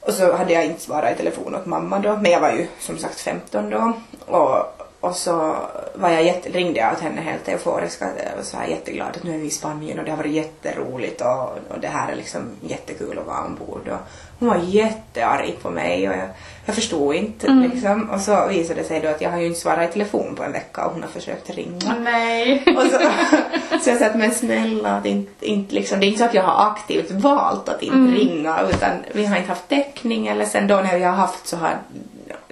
Och 0.00 0.12
så 0.12 0.36
hade 0.36 0.52
jag 0.52 0.64
inte 0.64 0.80
svarat 0.80 1.12
i 1.12 1.16
telefon 1.16 1.54
åt 1.54 1.66
mamma 1.66 1.98
då, 1.98 2.16
men 2.16 2.30
jag 2.30 2.40
var 2.40 2.52
ju 2.52 2.66
som 2.80 2.98
sagt 2.98 3.20
15 3.20 3.70
då. 3.70 3.92
Och, 4.26 4.79
och 5.00 5.14
så 5.16 5.56
var 5.94 6.10
jag 6.10 6.24
jätte, 6.24 6.48
ringde 6.48 6.80
jag 6.80 6.92
åt 6.92 7.00
henne 7.00 7.20
helt 7.20 7.48
euforisk 7.48 8.02
och 8.38 8.44
så 8.44 8.56
här 8.56 8.66
jätteglad 8.66 9.08
att 9.08 9.22
nu 9.22 9.34
är 9.34 9.38
vi 9.38 9.46
i 9.46 9.50
Spanien 9.50 9.98
och 9.98 10.04
det 10.04 10.10
har 10.10 10.18
varit 10.18 10.32
jätteroligt 10.32 11.20
och, 11.20 11.42
och 11.74 11.80
det 11.80 11.88
här 11.88 12.12
är 12.12 12.16
liksom 12.16 12.42
jättekul 12.60 13.18
att 13.18 13.26
vara 13.26 13.44
ombord. 13.44 13.88
Och 13.88 13.98
hon 14.38 14.48
var 14.48 14.60
jättearg 14.64 15.56
på 15.62 15.70
mig 15.70 16.08
och 16.08 16.14
jag, 16.14 16.28
jag 16.66 16.74
förstod 16.74 17.14
inte 17.14 17.46
Mm. 17.46 17.70
liksom. 17.70 18.10
Och 18.10 18.20
så 18.20 18.46
visade 18.48 18.80
det 18.80 18.86
sig 18.86 19.00
då 19.00 19.08
att 19.08 19.20
jag 19.20 19.30
har 19.30 19.38
ju 19.38 19.46
inte 19.46 19.60
svarat 19.60 19.90
i 19.90 19.92
telefon 19.92 20.34
på 20.36 20.42
en 20.42 20.52
vecka 20.52 20.84
och 20.86 20.92
hon 20.92 21.02
har 21.02 21.10
försökt 21.10 21.50
ringa. 21.50 21.94
Nej. 22.00 22.64
Och 22.76 22.82
så, 22.82 22.98
så 23.84 23.90
jag 23.90 23.98
sa 23.98 24.06
att 24.06 24.16
men 24.18 24.30
snälla, 24.34 24.96
att 24.96 25.06
inte, 25.06 25.46
inte 25.46 25.74
liksom, 25.74 26.00
det 26.00 26.06
är 26.06 26.08
inte 26.08 26.18
så 26.18 26.24
att 26.24 26.34
jag 26.34 26.42
har 26.42 26.70
aktivt 26.72 27.10
valt 27.10 27.68
att 27.68 27.82
inte 27.82 27.96
Mm. 27.96 28.14
ringa 28.14 28.60
utan 28.70 28.90
vi 29.12 29.26
har 29.26 29.36
inte 29.36 29.48
haft 29.48 29.68
täckning 29.68 30.26
eller 30.26 30.44
sen 30.44 30.66
då 30.66 30.76
när 30.76 30.98
vi 30.98 31.04
har 31.04 31.12
haft 31.12 31.46
så 31.46 31.56
har, 31.56 31.78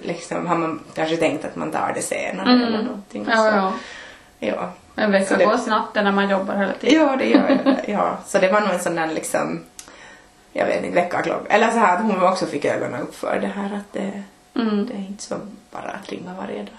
liksom, 0.01 0.47
har 0.47 0.55
man 0.57 0.79
kanske 0.93 1.17
tänkt 1.17 1.45
att 1.45 1.55
man 1.55 1.71
tar 1.71 1.91
det 1.95 2.01
senare 2.01 2.51
Mm. 2.51 2.67
eller 2.67 2.83
någonting. 2.83 3.25
Ja, 3.29 3.35
så, 3.37 3.43
ja. 3.57 3.73
ja. 4.39 4.69
En 4.95 5.11
vecka 5.11 5.37
det- 5.37 5.45
går 5.45 5.57
snabbt 5.57 5.95
när 5.95 6.11
man 6.11 6.29
jobbar 6.29 6.55
hela 6.55 6.73
tiden. 6.73 6.99
Ja, 7.07 7.15
det 7.15 7.25
gör 7.25 7.47
det. 7.47 7.83
Ja. 7.91 8.17
Så 8.27 8.39
det 8.39 8.51
var 8.51 8.61
nog 8.61 8.69
en 8.69 8.79
sån 8.79 8.95
där 8.95 9.07
liksom, 9.07 9.63
jag 10.53 10.65
vet 10.65 10.83
inte, 10.83 10.95
väckarklocka. 10.95 11.53
Eller 11.53 11.71
så 11.71 11.77
här 11.77 11.95
att 11.97 12.01
hon 12.03 12.23
också 12.23 12.45
fick 12.45 12.65
ögonen 12.65 13.01
upp 13.01 13.15
för 13.15 13.39
det 13.39 13.47
här 13.47 13.65
att 13.75 13.93
det, 13.93 14.23
Mm. 14.55 14.85
det 14.85 14.93
är 14.93 14.97
inte 15.07 15.23
så 15.23 15.35
bara 15.71 15.91
att 16.03 16.09
ringa 16.09 16.33
varje 16.39 16.57
dag. 16.59 16.73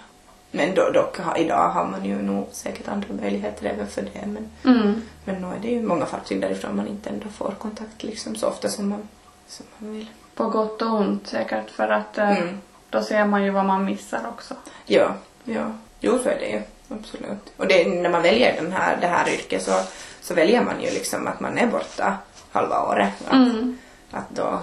Men 0.51 0.75
då, 0.75 0.91
dock 0.91 1.17
idag 1.39 1.69
har 1.69 1.85
man 1.87 2.05
ju 2.05 2.23
nog 2.23 2.49
säkert 2.53 2.89
andra 2.89 3.09
möjligheter 3.21 3.67
även 3.67 3.87
för 3.87 4.03
det. 4.03 4.27
Men, 4.27 4.51
Mm. 4.65 5.03
men 5.25 5.43
nu 5.43 5.47
är 5.57 5.59
det 5.63 5.69
ju 5.69 5.83
många 5.83 6.07
fartyg 6.07 6.41
därifrån 6.41 6.77
man 6.77 6.89
inte 6.89 7.11
ändå 7.11 7.29
får 7.29 7.51
kontakt 7.59 8.03
liksom 8.03 8.37
så 8.37 8.47
ofta 8.49 8.69
som 8.69 8.89
man, 8.89 9.09
som 9.47 9.67
man 9.79 9.93
vill. 9.93 10.07
På 10.35 10.45
gott 10.45 10.83
och 10.83 10.89
ont 10.95 11.27
säkert 11.27 11.71
för 11.71 11.89
att 11.89 12.19
eh, 12.19 12.31
Mm. 12.39 12.61
Då 12.91 13.03
ser 13.03 13.25
man 13.25 13.45
ju 13.45 13.51
vad 13.51 13.65
man 13.65 13.85
missar 13.85 14.21
också. 14.29 14.55
Ja, 14.87 15.15
ja. 15.45 15.73
Jo, 16.01 16.19
så 16.23 16.29
är 16.29 16.39
det 16.39 16.47
ju. 16.49 16.63
Absolut. 16.89 17.53
Och 17.57 17.67
det, 17.67 17.89
när 17.89 18.11
man 18.11 18.23
väljer 18.23 18.57
den 18.63 18.73
här, 18.73 18.99
det 19.01 19.07
här 19.07 19.29
yrket 19.29 19.63
så, 19.63 19.81
så 20.21 20.35
väljer 20.35 20.65
man 20.65 20.81
ju 20.83 20.91
liksom 20.91 21.27
att 21.27 21.41
man 21.41 21.59
är 21.59 21.67
borta 21.67 22.17
halva 22.53 22.83
året. 22.83 23.13
Att, 23.27 23.33
Mm. 23.33 23.79
att 24.11 24.31
då, 24.31 24.61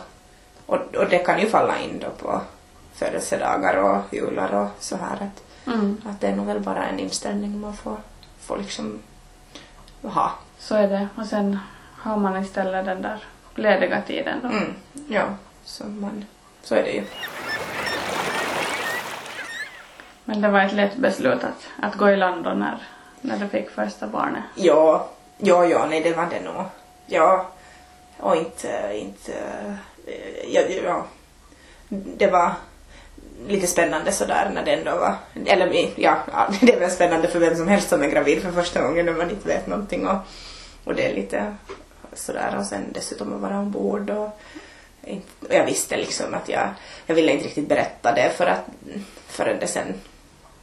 och, 0.66 0.96
och 0.96 1.10
det 1.10 1.18
kan 1.18 1.40
ju 1.40 1.50
falla 1.50 1.80
in 1.80 2.00
då 2.00 2.10
på 2.10 2.42
födelsedagar 2.94 3.78
och 3.78 4.14
jular 4.14 4.54
och 4.54 4.68
så 4.80 4.96
här. 4.98 5.14
Att, 5.14 5.44
Mm. 5.74 6.02
att 6.06 6.22
det 6.22 6.28
är 6.28 6.36
nog 6.36 6.46
väl 6.46 6.60
bara 6.60 6.86
en 6.88 7.00
inställning 7.00 7.60
man 7.62 7.74
får, 7.78 7.98
får 8.42 8.58
liksom 8.58 9.00
ha. 10.02 10.32
Så 10.60 10.76
är 10.76 10.88
det. 10.88 11.08
Och 11.16 11.26
sen 11.26 11.60
har 11.98 12.18
man 12.18 12.44
istället 12.44 12.86
den 12.86 13.02
där 13.02 13.24
lediga 13.56 14.02
tiden 14.02 14.40
då. 14.42 14.48
Mm. 14.48 14.74
Ja, 15.08 15.24
så, 15.64 15.84
man, 15.86 16.26
så 16.64 16.76
är 16.76 16.84
det 16.84 16.92
ju. 16.92 17.04
Men 20.30 20.42
det 20.42 20.50
var 20.50 20.62
ett 20.62 20.74
lätt 20.74 20.96
beslut 20.96 21.44
att, 21.44 21.68
att 21.82 21.96
gå 21.96 22.10
i 22.10 22.18
land 22.18 22.44
då 22.44 22.50
när, 22.50 22.78
när 23.22 23.38
du 23.38 23.48
fick 23.48 23.70
första 23.70 24.08
barnet. 24.08 24.44
Ja, 24.56 25.10
ja, 25.38 25.66
ja, 25.66 25.86
nej 25.90 26.02
det 26.02 26.14
var 26.14 26.28
det 26.30 26.42
nog. 26.42 26.66
Ja, 27.06 27.48
och 28.18 28.36
inte, 28.36 28.92
inte, 28.94 29.34
eh, 30.08 30.54
ja, 30.54 30.62
ja. 30.86 31.06
Det 31.90 32.28
var 32.28 32.52
lite 33.48 33.68
spännande 33.68 34.12
sådär 34.12 34.52
när 34.54 34.66
det 34.66 34.72
ändå 34.72 34.92
var, 34.92 35.16
eller 35.46 35.90
ja, 35.96 36.18
ja, 36.32 36.50
det 36.62 36.74
är 36.74 36.80
väl 36.80 36.92
spännande 36.92 37.28
för 37.28 37.40
vem 37.40 37.56
som 37.56 37.68
helst 37.68 37.90
som 37.90 38.02
är 38.02 38.08
gravid 38.08 38.42
för 38.42 38.52
första 38.52 38.82
gången 38.82 39.06
när 39.06 39.14
man 39.14 39.30
inte 39.30 39.48
vet 39.48 39.68
någonting 39.68 40.08
och, 40.08 40.18
och 40.84 40.96
det 40.96 41.12
är 41.12 41.16
lite 41.16 41.56
sådär 42.14 42.56
och 42.60 42.66
sen 42.66 42.86
dessutom 42.94 43.34
att 43.34 43.42
vara 43.42 43.60
ombord 43.60 44.10
och, 44.10 44.40
och 45.42 45.54
jag 45.54 45.66
visste 45.66 45.98
liksom 45.98 46.34
att 46.34 46.50
jag, 46.50 46.70
jag 47.06 47.16
ville 47.16 47.32
inte 47.32 47.46
riktigt 47.46 47.70
berätta 47.70 48.12
det 48.12 48.30
för 48.38 48.46
att, 48.46 48.66
förrän 49.28 49.60
det 49.60 49.68
sen, 49.68 49.94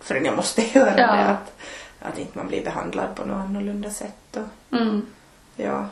förrän 0.05 0.25
jag 0.25 0.37
måste 0.37 0.63
göra 0.79 0.99
Ja. 1.01 1.07
det. 1.17 1.25
Att, 1.25 1.53
att 2.01 2.19
inte 2.19 2.39
man 2.39 2.49
blir 2.49 2.65
behandlad 2.65 3.15
på 3.17 3.25
något 3.25 3.37
annorlunda 3.45 3.91
sätt. 3.91 4.37
Och, 4.37 4.77
Mm. 4.79 5.07
ja. 5.57 5.87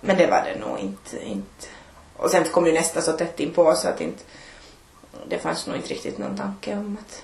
Men 0.00 0.16
det 0.16 0.26
var 0.26 0.42
det 0.42 0.60
nog 0.66 0.78
inte, 0.78 1.24
inte. 1.26 1.66
Och 2.16 2.30
sen 2.30 2.44
kom 2.44 2.66
ju 2.66 2.72
nästa 2.72 3.00
så 3.00 3.12
tätt 3.12 3.40
inpå 3.40 3.74
så 3.74 3.88
att 3.88 4.00
inte, 4.00 4.22
det 5.28 5.38
fanns 5.38 5.66
nog 5.66 5.76
inte 5.76 5.88
riktigt 5.88 6.18
någon 6.18 6.36
tanke 6.36 6.76
om 6.76 6.98
att, 7.00 7.22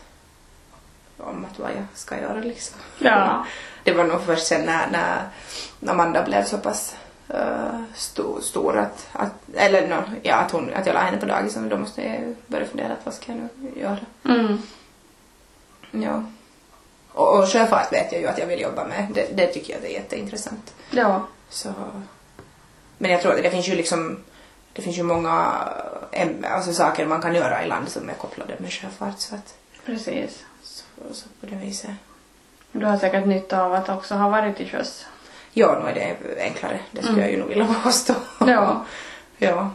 om 1.27 1.45
att 1.51 1.59
vad 1.59 1.71
jag 1.71 1.85
ska 1.95 2.21
göra 2.21 2.41
liksom. 2.41 2.79
Ja. 2.99 3.47
Det 3.85 3.93
var 3.93 4.05
nog 4.05 4.23
först 4.23 4.47
sen 4.47 4.65
när, 4.67 4.87
när 5.81 5.93
Amanda 5.93 6.23
blev 6.25 6.45
så 6.45 6.59
pass 6.59 6.97
uh, 7.35 7.83
stor, 7.95 8.41
stor 8.41 8.79
att, 8.79 9.09
att 9.13 9.33
eller 9.55 9.89
no, 9.89 10.03
ja, 10.23 10.35
att, 10.37 10.51
hon, 10.51 10.75
att 10.75 10.87
jag 10.87 10.95
la 10.95 11.01
henne 11.01 11.17
på 11.17 11.27
dagis 11.27 11.55
då 11.71 11.77
måste 11.79 12.03
jag 12.03 12.35
börja 12.47 12.67
fundera 12.67 12.93
att 12.93 13.05
vad 13.07 13.15
ska 13.15 13.33
jag 13.33 13.49
nu 13.57 13.81
göra. 13.81 13.99
Mm. 14.25 14.59
Ja. 15.91 16.25
Och, 17.13 17.39
och 17.39 17.49
sjöfart 17.49 17.93
vet 17.93 18.13
jag 18.13 18.21
ju 18.21 18.27
att 18.27 18.39
jag 18.39 18.47
vill 18.47 18.61
jobba 18.61 18.85
med. 18.85 19.07
Det, 19.15 19.37
det 19.37 19.47
tycker 19.47 19.73
jag 19.73 19.83
det 19.83 19.89
är 19.93 20.01
jätteintressant. 20.01 20.75
Ja. 20.91 21.27
Så. 21.49 21.73
Men 22.99 23.11
jag 23.11 23.23
tror 23.23 23.35
att 23.37 23.43
det 23.43 23.51
finns 23.51 23.69
ju 23.69 23.75
liksom 23.75 24.19
det 24.73 24.83
finns 24.83 24.99
ju 24.99 25.03
många 25.03 25.53
alltså, 26.45 26.73
saker 26.73 27.07
man 27.07 27.23
kan 27.23 27.35
göra 27.35 27.65
i 27.65 27.69
land 27.69 27.89
som 27.89 28.09
är 28.09 28.15
kopplade 28.15 28.55
med 28.59 28.73
sjöfart 28.73 29.19
så 29.21 29.35
att 29.35 29.55
Precis. 29.87 30.45
så, 30.63 30.85
så 31.13 31.29
på 31.41 31.47
det 31.47 31.57
viset. 31.57 31.91
Du 32.73 32.87
har 32.87 32.97
säkert 32.99 33.27
nytta 33.27 33.63
av 33.63 33.73
att 33.75 33.89
också 33.89 34.15
ha 34.15 34.29
varit 34.29 34.57
till 34.57 34.71
sjöss. 34.71 35.07
Ja, 35.53 35.79
nog 35.79 35.89
är 35.89 35.95
det 35.95 36.43
enklare. 36.43 36.81
Det 36.91 37.03
skulle 37.03 37.13
Mm. 37.13 37.23
jag 37.25 37.31
ju 37.33 37.39
nog 37.39 37.49
vilja 37.49 37.75
påstå. 37.85 38.15
Ja. 38.41 38.85
ja. 39.39 39.71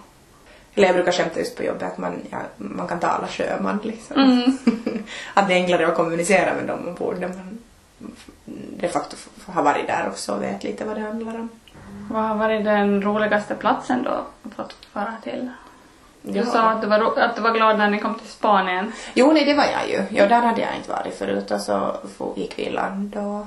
Eller 0.76 0.88
jag 0.88 0.96
brukar 0.96 1.12
skämta 1.12 1.40
just 1.40 1.58
på 1.58 1.64
jobbet 1.64 1.84
att 1.84 1.98
man, 1.98 2.22
ja, 2.30 2.38
man 2.58 2.88
kan 2.88 3.00
tala 3.00 3.28
sjöman 3.28 3.80
liksom. 3.84 4.18
Mm. 4.18 4.58
att 5.34 5.48
det 5.48 5.54
är 5.54 5.58
enklare 5.58 5.88
att 5.88 5.96
kommunicera 5.96 6.54
med 6.54 6.68
dem 6.68 6.88
ombord 6.88 7.20
när 7.20 7.28
man 7.28 7.58
de 8.78 8.88
facto 8.90 9.18
har 9.46 9.64
varit 9.64 9.88
där 9.88 10.08
också 10.08 10.34
och 10.34 10.42
vet 10.42 10.64
lite 10.64 10.86
vad 10.86 10.96
det 10.96 11.02
handlar 11.02 11.36
om. 11.36 11.50
Vad 12.12 12.24
har 12.24 12.36
varit 12.36 12.64
den 12.66 13.02
roligaste 13.02 13.56
platsen 13.56 14.04
du 14.04 14.50
fått 14.56 14.74
fara 14.94 15.14
till? 15.24 15.50
Du 16.22 16.40
Ja. 16.40 16.46
sa 16.46 16.70
att 16.70 16.82
du, 16.82 16.88
var, 16.88 17.20
att 17.20 17.36
du 17.36 17.42
var 17.42 17.52
glad 17.52 17.78
när 17.78 17.90
ni 17.90 18.00
kom 18.00 18.16
till 18.16 18.28
Spanien. 18.30 18.92
Jo, 19.14 19.32
nej, 19.34 19.46
det 19.46 19.54
var 19.54 19.64
jag 19.64 19.90
ju. 19.90 20.18
Ja, 20.18 20.28
där 20.28 20.42
hade 20.42 20.62
jag 20.62 20.76
inte 20.76 20.92
varit 20.92 21.18
förut 21.18 21.52
och 21.52 21.62
så 21.62 21.96
gick 22.36 22.60
vi 22.60 22.64
i 22.66 22.70
land 22.72 23.16
och... 23.16 23.46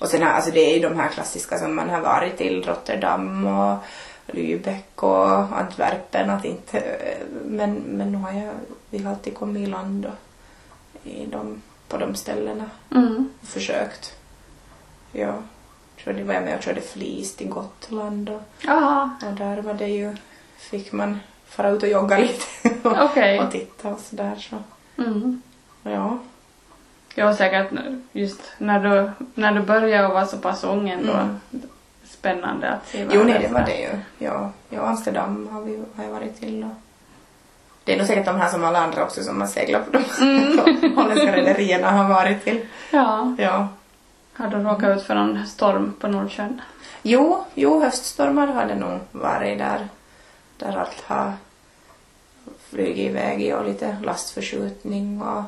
Och 0.00 0.08
sen 0.08 0.22
alltså 0.22 0.50
det 0.50 0.70
är 0.70 0.74
ju 0.74 0.88
de 0.88 0.98
här 0.98 1.08
klassiska 1.08 1.58
som 1.58 1.76
man 1.76 1.90
har 1.90 2.00
varit 2.00 2.36
till, 2.36 2.64
Rotterdam 2.64 3.46
och 3.46 3.78
Lübeck 4.26 5.02
och 5.02 5.58
Antwerpen, 5.58 6.30
att 6.30 6.44
inte... 6.44 6.82
Men, 7.44 7.74
men 7.74 8.12
nu 8.12 8.18
har 8.18 8.32
jag, 8.32 8.52
vi 8.90 8.98
har 9.02 9.10
alltid 9.12 9.34
kommit 9.34 9.68
i 9.68 9.70
land 9.70 10.06
och 10.06 10.12
i 11.10 11.26
de, 11.26 11.62
på 11.88 11.96
de 11.98 12.14
ställena 12.14 12.70
Mm. 12.90 13.28
och 13.42 13.48
försökt. 13.48 14.14
Ja, 15.12 15.34
körde, 15.96 16.24
var 16.24 16.34
jag 16.34 16.42
med 16.42 16.56
och 16.56 16.62
körde 16.62 16.80
flis 16.80 17.36
till 17.36 17.48
Gotland 17.48 18.28
och, 18.30 18.42
och 19.26 19.32
där 19.38 19.62
var 19.62 19.74
det 19.74 19.88
ju, 19.88 20.16
fick 20.56 20.92
man 20.92 21.18
fara 21.46 21.68
ut 21.70 21.82
och 21.82 21.88
jogga 21.88 22.18
lite 22.18 22.44
och, 22.88 23.04
Okej. 23.04 23.40
och 23.40 23.50
titta 23.52 23.88
och 23.88 24.00
sådär 24.00 24.36
så. 24.50 24.56
Mm. 25.02 25.42
Ja. 25.82 26.18
Ja, 27.14 27.36
säkert 27.36 27.70
nu- 27.72 28.02
just 28.12 28.40
när 28.58 28.80
du, 28.80 29.10
när 29.34 29.52
du 29.52 29.60
började 29.60 30.06
och 30.08 30.14
var 30.14 30.24
så 30.24 30.38
pass 30.38 30.64
ung 30.64 30.88
ändå. 30.88 31.12
Mm. 31.12 31.36
Spännande 32.26 32.70
att 32.70 32.88
se 32.88 32.98
Jo, 32.98 33.06
världen 33.08 33.26
nej, 33.26 33.42
det 33.42 33.54
var 33.54 33.60
det 33.60 33.80
ju. 33.80 33.90
Ja, 34.18 34.50
ja 34.68 34.80
Amsterdam 34.80 35.48
har, 35.52 35.60
vi, 35.62 35.82
har 35.96 36.04
jag 36.04 36.10
varit 36.10 36.40
till 36.40 36.64
och 36.64 36.70
det 37.84 37.92
är 37.92 37.98
nog 37.98 38.06
säkert 38.06 38.26
de 38.26 38.36
här 38.36 38.48
som 38.48 38.64
alla 38.64 38.78
andra 38.78 39.04
också 39.04 39.22
som 39.22 39.40
har 39.40 39.48
seglat 39.48 39.86
på 39.86 39.92
de 39.92 40.04
Mm. 40.20 40.58
holländska 40.96 41.36
rederierna 41.36 41.90
har 41.90 42.08
varit 42.08 42.44
till. 42.44 42.66
Ja. 42.90 43.34
Ja. 43.38 43.68
Har 44.32 44.48
du 44.48 44.56
råkat 44.56 44.96
ut 44.96 45.06
för 45.06 45.14
någon 45.14 45.46
storm 45.46 45.94
på 46.00 46.08
Nordsjön? 46.08 46.60
Jo, 47.02 47.44
jo, 47.54 47.80
höststormar 47.80 48.46
har 48.46 48.66
det 48.66 48.74
nog 48.74 48.98
varit 49.12 49.58
där, 49.58 49.88
där 50.56 50.76
allt 50.76 51.02
har 51.06 51.32
flugit 52.70 53.10
iväg 53.10 53.54
och 53.56 53.64
lite 53.64 53.96
lastförskjutning 54.02 55.22
och, 55.22 55.42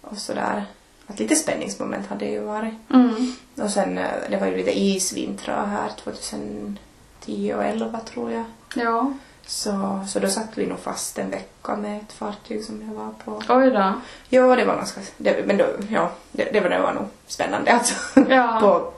och 0.00 0.18
sådär. 0.18 0.64
Att 1.10 1.18
lite 1.18 1.34
spänningsmoment 1.34 2.06
hade 2.06 2.24
det 2.24 2.30
ju 2.30 2.40
varit. 2.40 2.74
Mm. 2.90 3.32
Och 3.56 3.70
sen, 3.70 3.98
eh, 3.98 4.10
det 4.30 4.36
var 4.36 4.46
ju 4.46 4.56
lite 4.56 4.78
isvintrar 4.78 5.66
här 5.66 5.90
2010 6.04 7.54
och 7.56 7.64
11 7.64 8.00
tror 8.00 8.32
jag. 8.32 8.44
Ja. 8.74 9.12
Så, 9.46 10.00
så 10.08 10.18
då 10.18 10.28
satt 10.28 10.58
vi 10.58 10.66
nog 10.66 10.78
fast 10.78 11.18
en 11.18 11.30
vecka 11.30 11.76
med 11.76 12.00
ett 12.00 12.12
fartyg 12.12 12.64
som 12.64 12.82
jag 12.82 12.94
var 12.94 13.12
på. 13.24 13.54
Oj 13.54 13.70
då. 13.70 13.92
Ja, 14.28 14.56
det 14.56 14.64
var 14.64 14.76
ganska, 14.76 15.00
det, 15.16 15.46
men 15.46 15.56
då, 15.56 15.66
ja, 15.88 16.10
det, 16.32 16.48
det 16.52 16.60
var, 16.60 16.68
det 16.68 16.80
var 16.80 16.92
nog 16.92 17.06
spännande 17.26 17.72
alltså. 17.78 18.20
Ja. 18.28 18.58
på, 18.60 18.92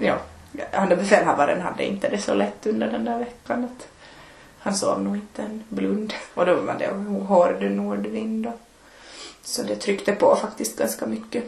ja, 0.00 0.18
han 0.72 0.88
befälhavaren 0.88 1.60
hade 1.60 1.84
inte 1.84 2.08
det 2.08 2.18
så 2.18 2.34
lätt 2.34 2.66
under 2.66 2.90
den 2.90 3.04
där 3.04 3.18
veckan. 3.18 3.64
Att 3.64 3.88
han 4.58 4.74
sov 4.74 5.02
nog 5.02 5.16
inte 5.16 5.42
en 5.42 5.64
blund. 5.68 6.14
Och 6.34 6.46
då 6.46 6.54
var 6.54 6.74
det 6.78 6.88
hård 7.24 7.62
nordvind. 7.62 8.46
Och, 8.46 8.60
så 9.46 9.62
det 9.62 9.76
tryckte 9.76 10.12
på 10.12 10.36
faktiskt 10.36 10.78
ganska 10.78 11.06
mycket. 11.06 11.44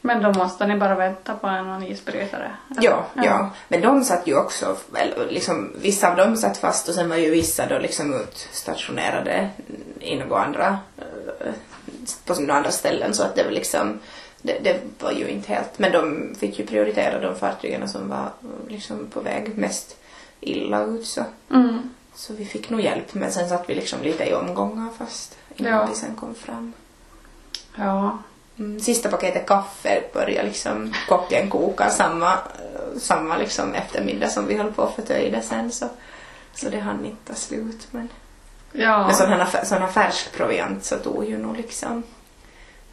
Men 0.00 0.22
då 0.22 0.32
måste 0.32 0.66
ni 0.66 0.76
bara 0.76 0.94
vänta 0.94 1.34
på 1.34 1.46
en 1.46 1.82
isbrytare? 1.82 2.50
Ja, 2.68 3.06
ja, 3.14 3.24
ja. 3.24 3.50
Men 3.68 3.80
de 3.80 4.04
satt 4.04 4.26
ju 4.26 4.36
också, 4.36 4.76
liksom, 5.30 5.72
vissa 5.76 6.10
av 6.10 6.16
dem 6.16 6.36
satt 6.36 6.56
fast 6.56 6.88
och 6.88 6.94
sen 6.94 7.08
var 7.08 7.16
ju 7.16 7.30
vissa 7.30 7.66
då 7.66 7.78
liksom 7.78 8.14
utstationerade 8.14 9.50
i 10.00 10.16
några 10.16 10.44
andra, 10.44 10.78
eh, 11.40 11.52
på 12.24 12.34
några 12.40 12.54
andra 12.54 12.70
ställen 12.70 13.14
så 13.14 13.22
att 13.22 13.34
det 13.34 13.44
var 13.44 13.50
liksom 13.50 13.98
det, 14.42 14.58
det, 14.62 14.80
var 14.98 15.12
ju 15.12 15.28
inte 15.28 15.52
helt, 15.52 15.78
men 15.78 15.92
de 15.92 16.34
fick 16.38 16.58
ju 16.58 16.66
prioritera 16.66 17.20
de 17.20 17.36
fartygen 17.36 17.88
som 17.88 18.08
var 18.08 18.32
liksom 18.68 19.06
på 19.06 19.20
väg 19.20 19.58
mest 19.58 19.96
illa 20.40 20.84
ut 20.84 21.06
så. 21.06 21.24
Mm. 21.50 21.90
Så 22.14 22.34
vi 22.34 22.44
fick 22.44 22.70
nog 22.70 22.80
hjälp 22.80 23.14
men 23.14 23.32
sen 23.32 23.48
satt 23.48 23.70
vi 23.70 23.74
liksom 23.74 24.02
lite 24.02 24.24
i 24.24 24.34
omgångar 24.34 24.88
fast 24.98 25.38
innan 25.56 25.72
ja. 25.72 25.86
vi 25.90 25.94
sen 25.94 26.16
kom 26.16 26.34
fram. 26.34 26.72
Ja. 27.78 28.18
Mm, 28.58 28.80
sista 28.80 29.08
paketet 29.08 29.46
kaffe 29.46 30.02
började 30.12 30.48
liksom 30.48 30.94
kocken 31.08 31.50
koka 31.50 31.90
samma, 31.90 32.38
samma 32.98 33.36
liksom 33.36 33.74
eftermiddag 33.74 34.28
som 34.28 34.46
vi 34.46 34.56
höll 34.56 34.72
på 34.72 34.82
att 34.82 34.94
förtöjda 34.94 35.40
sen 35.40 35.72
så, 35.72 35.86
så 36.54 36.68
det 36.70 36.80
hann 36.80 37.04
inte 37.04 37.32
ta 37.32 37.34
slut 37.34 37.88
men 37.90 38.08
Ja. 38.72 39.06
Men 39.06 39.16
sån 39.66 39.82
här 39.82 39.86
färsk 39.86 40.32
proviant 40.32 40.84
så 40.84 40.96
tog 40.96 41.24
ju 41.24 41.38
nog 41.38 41.56
liksom 41.56 42.02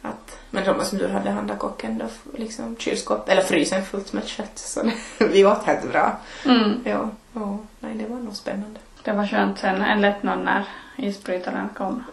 att, 0.02 0.38
men 0.50 0.64
de 0.64 0.84
som 0.84 0.98
du 0.98 1.08
hade 1.08 1.30
handlat 1.30 1.58
kocken 1.58 1.98
då 1.98 2.06
liksom 2.38 2.76
kylskåp, 2.76 3.28
eller 3.28 3.42
frysen 3.42 3.84
fullt 3.84 4.12
med 4.12 4.26
kött 4.26 4.58
så 4.58 4.90
vi 5.18 5.44
åt 5.44 5.64
helt 5.64 5.92
bra. 5.92 6.16
Mm. 6.44 6.80
Ja, 6.84 7.10
ja, 7.32 7.58
nej 7.80 7.94
det 7.94 8.06
var 8.06 8.16
nog 8.16 8.36
spännande. 8.36 8.80
Det 9.02 9.12
var 9.12 9.26
skönt 9.26 9.58
sen, 9.58 9.82
en 9.82 10.00
lättnad 10.00 10.38
när 10.38 10.64
isbrytaren 10.96 11.68
kom. 11.76 12.04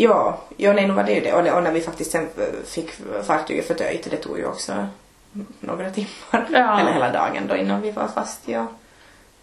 Ja, 0.00 0.38
ja 0.56 0.72
nej, 0.72 0.86
nu 0.86 0.94
var 0.94 1.04
det 1.04 1.12
ju 1.12 1.20
det. 1.20 1.32
Och, 1.32 1.56
och 1.56 1.62
när 1.62 1.72
vi 1.72 1.80
faktiskt 1.80 2.10
sen 2.10 2.28
fick 2.64 2.90
fartyget 3.26 3.66
förtöjt, 3.66 4.10
det 4.10 4.16
tog 4.16 4.38
ju 4.38 4.46
också 4.46 4.86
några 5.60 5.90
timmar. 5.98 6.48
Ja. 6.50 6.80
Eller 6.80 6.92
hela 6.92 7.12
dagen 7.12 7.46
då 7.48 7.56
innan 7.56 7.82
vi 7.82 7.90
var 7.90 8.08
fast, 8.08 8.40
ja. 8.44 8.66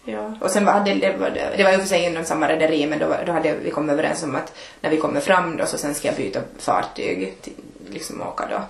Ja. 0.04 0.34
Och 0.40 0.50
sen 0.50 0.64
var 0.64 0.80
det, 0.84 0.94
det, 0.94 1.16
var, 1.16 1.30
det 1.30 1.64
var 1.64 1.70
ju 1.70 1.78
för 1.78 1.86
sig 1.86 2.04
inom 2.04 2.24
samma 2.24 2.48
rederi 2.48 2.86
men 2.86 2.98
då, 2.98 3.16
då 3.26 3.32
hade 3.32 3.56
vi 3.56 3.70
kommit 3.70 3.92
överens 3.92 4.22
om 4.22 4.36
att 4.36 4.52
när 4.80 4.90
vi 4.90 4.96
kommer 4.96 5.20
fram 5.20 5.56
då 5.56 5.66
så 5.66 5.78
sen 5.78 5.94
ska 5.94 6.08
jag 6.08 6.16
byta 6.16 6.40
fartyg, 6.58 7.34
till, 7.42 7.52
liksom 7.90 8.22
åka 8.22 8.46
då 8.50 8.60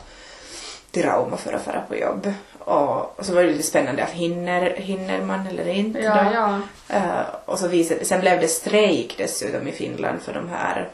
till 0.90 1.04
Rauma 1.04 1.36
för 1.36 1.52
att 1.52 1.62
fara 1.62 1.80
på 1.80 1.96
jobb. 1.96 2.32
Och, 2.58 3.18
och, 3.18 3.26
så 3.26 3.34
var 3.34 3.42
det 3.42 3.48
lite 3.48 3.62
spännande, 3.62 4.06
hinner, 4.12 4.70
hinner 4.76 5.20
man 5.20 5.46
eller 5.46 5.68
inte 5.68 5.98
ja, 5.98 6.14
då? 6.14 6.30
Ja. 6.34 6.60
Uh, 6.98 7.26
och 7.44 7.58
så 7.58 7.68
visade, 7.68 8.04
sen 8.04 8.20
blev 8.20 8.40
det 8.40 8.48
strejk 8.48 9.14
dessutom 9.18 9.68
i 9.68 9.72
Finland 9.72 10.22
för 10.22 10.34
de 10.34 10.48
här 10.48 10.88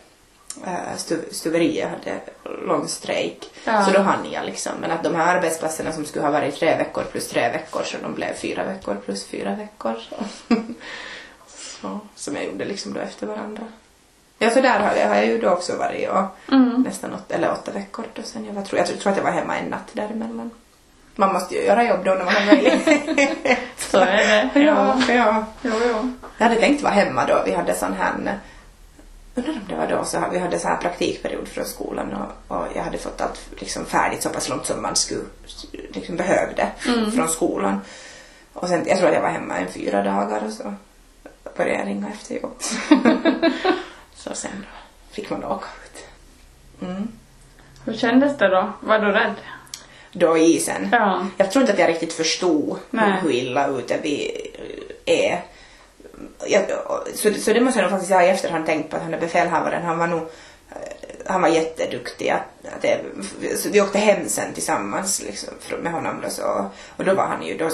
stu, 0.96 1.18
stuveriet 1.30 1.90
hade 1.90 2.20
lång 2.66 2.88
strejk. 2.88 3.50
Ja. 3.64 3.84
Så 3.84 3.90
då 3.90 4.00
hann 4.00 4.30
jag 4.32 4.46
liksom. 4.46 4.72
Men 4.80 4.90
att 4.90 5.04
de 5.04 5.14
här 5.14 5.36
arbetsplatserna 5.36 5.92
som 5.92 6.04
skulle 6.04 6.24
ha 6.24 6.32
varit 6.32 6.56
tre 6.56 6.76
veckor 6.76 7.04
plus 7.12 7.28
tre 7.28 7.48
veckor 7.48 7.82
så 7.84 7.96
de 8.02 8.14
blev 8.14 8.34
fyra 8.34 8.64
veckor 8.64 8.94
plus 9.04 9.26
fyra 9.26 9.54
veckor. 9.54 9.94
så, 11.48 12.00
som 12.14 12.36
jag 12.36 12.44
gjorde 12.44 12.64
liksom 12.64 12.92
då 12.92 13.00
efter 13.00 13.26
varandra. 13.26 13.62
Ja, 14.38 14.50
så 14.50 14.60
där 14.60 14.80
har 14.80 14.96
jag, 14.96 15.08
har 15.08 15.14
jag 15.14 15.26
ju 15.26 15.38
då 15.38 15.48
också 15.48 15.76
varit 15.76 16.08
och 16.08 16.52
mm. 16.52 16.82
nästan 16.82 17.14
åtta, 17.14 17.34
eller 17.34 17.52
åtta 17.52 17.72
veckor 17.72 18.04
då 18.14 18.22
sen 18.22 18.44
jag 18.44 18.52
var, 18.52 18.62
tror, 18.62 18.78
jag 18.78 19.00
tror 19.00 19.10
att 19.12 19.16
jag 19.16 19.24
var 19.24 19.30
hemma 19.30 19.58
en 19.58 19.70
natt 19.70 19.90
däremellan. 19.92 20.50
Man 21.14 21.32
måste 21.32 21.54
ju 21.54 21.62
göra 21.62 21.84
jobb 21.84 22.04
då 22.04 22.10
när 22.10 22.24
man 22.24 22.34
har 22.34 22.46
möjlighet. 22.46 23.58
så 23.76 23.98
är 23.98 24.50
det. 24.54 24.60
Ja, 24.60 25.00
ja. 25.08 25.44
Jo, 25.62 25.72
jo. 25.88 26.12
Jag 26.38 26.46
hade 26.48 26.60
tänkt 26.60 26.82
vara 26.82 26.92
hemma 26.92 27.26
då. 27.26 27.42
Vi 27.46 27.52
hade 27.52 27.74
sån 27.74 27.92
här 27.92 28.38
undrar 29.35 29.53
om 29.53 29.61
det 29.68 29.75
var 29.77 29.87
då 29.87 30.05
så 30.05 30.25
vi 30.33 30.38
hade 30.38 30.59
så 30.59 30.68
här 30.68 30.77
praktikperiod 30.77 31.49
från 31.49 31.64
skolan 31.64 32.12
och, 32.12 32.57
och 32.57 32.66
jag 32.75 32.83
hade 32.83 32.99
fått 32.99 33.21
allt 33.21 33.40
liksom 33.61 33.85
färdigt 33.87 34.23
så 34.23 34.29
pass 34.29 34.49
långt 34.49 34.66
som 34.66 34.83
man 34.83 34.97
skulle 34.97 35.23
liksom 35.90 36.16
behövde 36.16 36.68
Mm. 36.88 37.12
från 37.12 37.29
skolan. 37.29 37.81
Och 38.53 38.68
sen, 38.68 38.85
jag 38.87 38.99
tror 38.99 39.09
att 39.09 39.14
jag 39.14 39.23
var 39.23 39.29
hemma 39.29 39.57
en 39.59 39.68
fyra 39.68 40.03
dagar 40.03 40.42
och 40.47 40.53
så 40.53 40.75
började 41.57 41.79
jag 41.79 41.87
ringa 41.88 42.09
efter 42.09 42.35
jobb. 42.35 42.57
så 44.14 44.35
sen 44.35 44.51
då 44.61 45.14
fick 45.14 45.31
man 45.31 45.45
åka 45.45 45.66
ut. 45.85 46.05
Mm. 46.88 47.09
Hur 47.85 47.95
kändes 47.95 48.38
det 48.38 48.49
då? 48.49 48.73
Var 48.81 48.99
du 48.99 49.12
rädd? 49.12 49.35
Då 50.12 50.38
i 50.38 50.57
isen. 50.57 50.88
Ja. 50.92 51.27
Jag 51.37 51.51
tror 51.51 51.61
inte 51.62 51.73
att 51.73 51.79
jag 51.79 51.88
riktigt 51.88 52.12
förstod 52.12 52.79
Nej. 52.90 53.12
hur 53.23 53.31
illa 53.33 53.66
ute 53.68 53.99
vi 54.03 54.31
är. 55.05 55.42
Jag, 56.46 56.62
så, 57.14 57.35
så 57.35 57.52
det 57.52 57.61
måste 57.61 57.81
jag 57.81 57.85
nog 57.85 57.90
faktiskt 57.90 58.12
ha 58.12 58.22
i 58.22 58.28
efterhand 58.28 58.66
tänkt 58.66 58.90
på 58.90 58.96
att 58.96 59.02
han 59.02 59.14
är 59.14 59.20
befälhavaren, 59.20 59.85
han 59.85 59.98
var 59.98 60.07
nog 60.07 60.28
han 61.26 61.42
var 61.42 61.48
jätteduktig. 61.48 62.28
Att, 62.28 62.74
att 62.76 62.83
det, 62.83 63.00
vi 63.72 63.81
åkte 63.81 63.98
hem 63.98 64.28
sen 64.28 64.55
tillsammans 64.55 65.22
liksom, 65.22 65.48
med 65.83 65.92
honom 65.92 66.20
då, 66.22 66.31
så, 66.31 66.70
och 66.96 67.05
då 67.05 67.14
var 67.14 67.26
han 67.26 67.42
ju, 67.46 67.59
då 67.59 67.70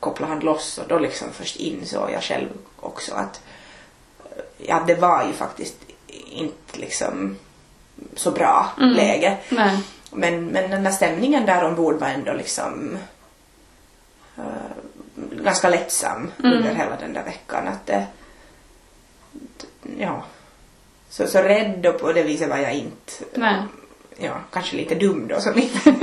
kopplade 0.00 0.32
han 0.32 0.40
loss 0.40 0.78
och 0.78 0.88
då 0.88 0.98
liksom 0.98 1.28
först 1.32 1.56
insåg 1.56 2.10
jag 2.10 2.22
själv 2.22 2.48
också 2.80 3.14
att 3.14 3.40
ja, 4.58 4.84
det 4.86 4.94
var 4.94 5.24
ju 5.24 5.32
faktiskt 5.32 5.76
inte 6.30 6.78
liksom 6.78 7.36
så 8.16 8.30
bra 8.30 8.66
Mm. 8.78 8.90
läge. 8.90 9.36
Nej. 9.48 9.78
Men, 10.10 10.46
men 10.46 10.70
den 10.70 10.84
där 10.84 10.90
stämningen 10.90 11.46
där 11.46 11.64
ombord 11.64 12.00
var 12.00 12.08
ändå 12.08 12.32
liksom 12.32 12.98
uh, 14.38 14.44
ganska 15.32 15.68
lättsam 15.68 16.30
Mm. 16.38 16.56
under 16.56 16.74
hela 16.74 16.96
den 16.96 17.12
där 17.12 17.24
veckan. 17.24 17.68
Att 17.68 17.86
det, 17.86 18.06
ja. 19.98 20.22
Så, 21.10 21.26
så 21.26 21.38
rädd 21.38 21.86
och 21.86 22.00
på 22.00 22.12
det 22.12 22.22
viset 22.22 22.48
var 22.50 22.56
jag 22.56 22.74
inte. 22.74 23.12
Nej. 23.34 23.62
Ja, 24.18 24.32
kanske 24.52 24.76
lite 24.76 24.94
dum 24.94 25.28
då 25.28 25.40
som 25.40 25.58
inte 25.58 25.94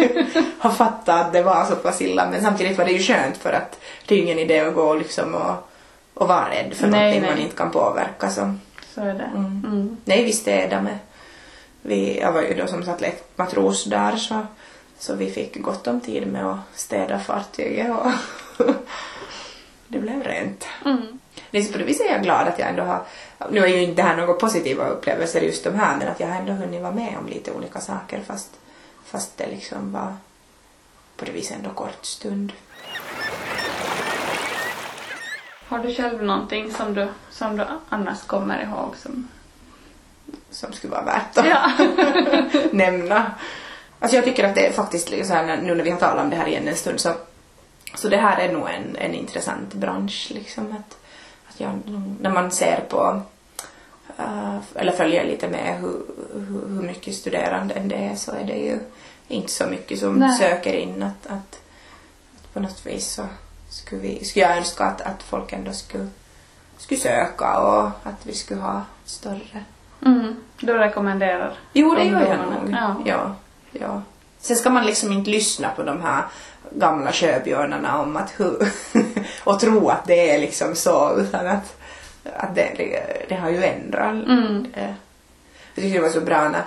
har 0.59 0.71
fattat 0.71 1.25
att 1.25 1.33
det 1.33 1.43
var 1.43 1.65
så 1.65 1.75
pass 1.75 2.01
illa. 2.01 2.29
Men 2.31 2.41
samtidigt 2.41 2.77
var 2.77 2.85
det 2.85 2.91
ju 2.91 2.99
skönt 2.99 3.37
för 3.37 3.53
att 3.53 3.79
det 4.05 4.15
är 4.15 4.17
ju 4.17 4.23
ingen 4.23 4.39
idé 4.39 4.59
att 4.59 4.73
gå 4.75 4.93
liksom 4.93 5.35
och, 5.35 5.55
och 6.13 6.27
vara 6.27 6.49
rädd 6.49 6.73
för 6.73 6.87
Nej, 6.87 6.99
någonting 6.99 7.21
nej. 7.21 7.31
man 7.31 7.39
inte 7.39 7.55
kan 7.55 7.71
påverka. 7.71 8.29
Så. 8.29 8.53
Så 8.95 9.01
är 9.01 9.13
det. 9.13 9.29
Mm. 9.35 9.65
Mm. 9.65 9.97
Nej, 10.05 10.23
vi 10.25 10.33
städade 10.33 10.81
med. 10.81 10.97
Vi, 11.81 12.19
jag 12.19 12.31
var 12.31 12.41
ju 12.41 12.53
då 12.53 12.67
som 12.67 12.83
sagt 12.83 13.03
matros 13.35 13.83
där 13.83 14.15
så, 14.15 14.45
så 14.99 15.15
vi 15.15 15.31
fick 15.31 15.61
gott 15.61 15.87
om 15.87 16.01
tid 16.01 16.27
med 16.27 16.45
att 16.45 16.59
städa 16.75 17.19
fartyget 17.19 17.91
och 17.91 18.11
det 19.87 19.99
blev 19.99 20.23
rent. 20.23 20.67
Mm. 20.85 21.19
Så 21.65 21.71
på 21.71 21.77
det 21.77 21.83
viset 21.83 22.07
är 22.07 22.11
jag 22.11 22.23
glad 22.23 22.47
att 22.47 22.59
jag 22.59 22.69
ändå 22.69 22.83
har, 22.83 23.03
nu 23.49 23.59
är 23.59 23.67
ju 23.67 23.81
inte 23.83 24.01
det 24.01 24.07
här 24.07 24.17
några 24.17 24.33
positiva 24.33 24.87
upplevelser 24.87 25.41
just 25.41 25.63
de 25.63 25.75
här 25.75 25.97
men 25.97 26.07
att 26.07 26.19
jag 26.19 26.27
har 26.27 26.35
ändå 26.35 26.53
hunnit 26.53 26.81
vara 26.81 26.91
med 26.91 27.17
om 27.17 27.27
lite 27.27 27.51
olika 27.51 27.79
saker 27.79 28.19
fast, 28.27 28.49
fast 29.05 29.37
det 29.37 29.47
liksom 29.47 29.91
var 29.91 30.15
på 31.17 31.25
det 31.25 31.31
viset 31.31 31.57
ändå 31.57 31.69
kort 31.69 32.05
stund. 32.05 32.53
Har 35.67 35.79
du 35.79 35.95
själv 35.95 36.23
någonting 36.23 36.71
som 36.73 36.93
du, 36.93 37.07
som 37.31 37.57
du 37.57 37.65
annars 37.89 38.21
kommer 38.23 38.63
ihåg 38.63 38.95
som... 38.97 39.27
som 40.49 40.73
skulle 40.73 40.91
vara 40.91 41.05
värt 41.05 41.37
att 41.37 41.45
Ja. 41.45 41.71
nämna. 42.71 43.31
Alltså 43.99 44.17
jag 44.17 44.25
tycker 44.25 44.43
att 44.43 44.55
det 44.55 44.67
är 44.67 44.71
faktiskt 44.71 45.11
liksom 45.11 45.45
nu 45.63 45.75
när 45.75 45.83
vi 45.83 45.89
har 45.89 45.99
talat 45.99 46.23
om 46.23 46.29
det 46.29 46.35
här 46.35 46.47
igen 46.47 46.67
en 46.67 46.75
stund 46.75 46.99
så, 46.99 47.13
så 47.95 48.09
det 48.09 48.17
här 48.17 48.37
är 48.37 48.53
nog 48.53 48.69
en, 48.69 48.95
en 48.95 49.13
intressant 49.13 49.73
bransch 49.73 50.31
liksom 50.35 50.71
att, 50.71 50.97
att 51.49 51.59
jag, 51.59 51.79
när 52.21 52.29
man 52.29 52.51
ser 52.51 52.85
på 52.89 53.21
eh, 54.17 54.57
eller 54.75 54.91
följer 54.91 55.25
lite 55.25 55.47
med 55.49 55.79
hur, 55.81 56.01
hur, 56.33 56.67
hur 56.67 56.81
mycket 56.81 57.15
studerande 57.15 57.79
det 57.79 57.95
är 57.95 58.15
så 58.15 58.31
är 58.31 58.43
det 58.43 58.57
ju 58.57 58.79
inte 59.27 59.51
så 59.51 59.65
mycket 59.65 59.99
som 59.99 60.15
Nej. 60.15 60.37
söker 60.37 60.73
in 60.73 61.03
att, 61.03 61.25
att, 61.25 61.61
att 62.35 62.53
på 62.53 62.59
något 62.59 62.85
vis 62.85 63.07
så 63.07 63.23
skulle, 63.69 64.01
vi, 64.01 64.25
skulle 64.25 64.45
jag 64.45 64.57
önska 64.57 64.83
att, 64.83 65.01
att 65.01 65.23
folk 65.23 65.53
ändå 65.53 65.73
skulle, 65.73 66.07
skulle 66.77 66.99
söka 66.99 67.59
och 67.59 67.85
att 68.03 68.25
vi 68.25 68.33
skulle 68.33 68.61
ha 68.61 68.81
större 69.05 69.65
Mm. 70.05 70.35
Du 70.59 70.73
rekommenderar? 70.73 71.53
Jo, 71.73 71.95
det 71.95 72.03
gör 72.03 72.21
jag 72.21 72.39
nog. 72.39 72.71
Ja. 72.71 72.95
Ja. 73.05 73.35
Ja, 73.71 74.01
Sen 74.39 74.55
ska 74.55 74.69
man 74.69 74.85
liksom 74.85 75.11
inte 75.11 75.31
lyssna 75.31 75.69
på 75.69 75.83
de 75.83 76.01
här 76.01 76.23
gamla 76.75 77.11
sjöbjörnarna 77.11 78.01
om 78.01 78.17
att 78.17 78.33
hur 78.39 78.67
och 79.43 79.59
tro 79.59 79.89
att 79.89 80.05
det 80.05 80.31
är 80.31 80.39
liksom 80.39 80.75
så 80.75 81.15
utan 81.17 81.47
att, 81.47 81.77
att 82.35 82.55
det, 82.55 82.71
det, 82.77 83.25
det 83.29 83.35
har 83.35 83.49
ju 83.49 83.63
ändrat. 83.63 84.13
Mm. 84.13 84.65
Eh, 84.73 84.83
Jag 85.73 85.83
tyckte 85.83 85.97
det 85.99 85.99
var 85.99 86.09
så 86.09 86.21
bra 86.21 86.49
när, 86.49 86.63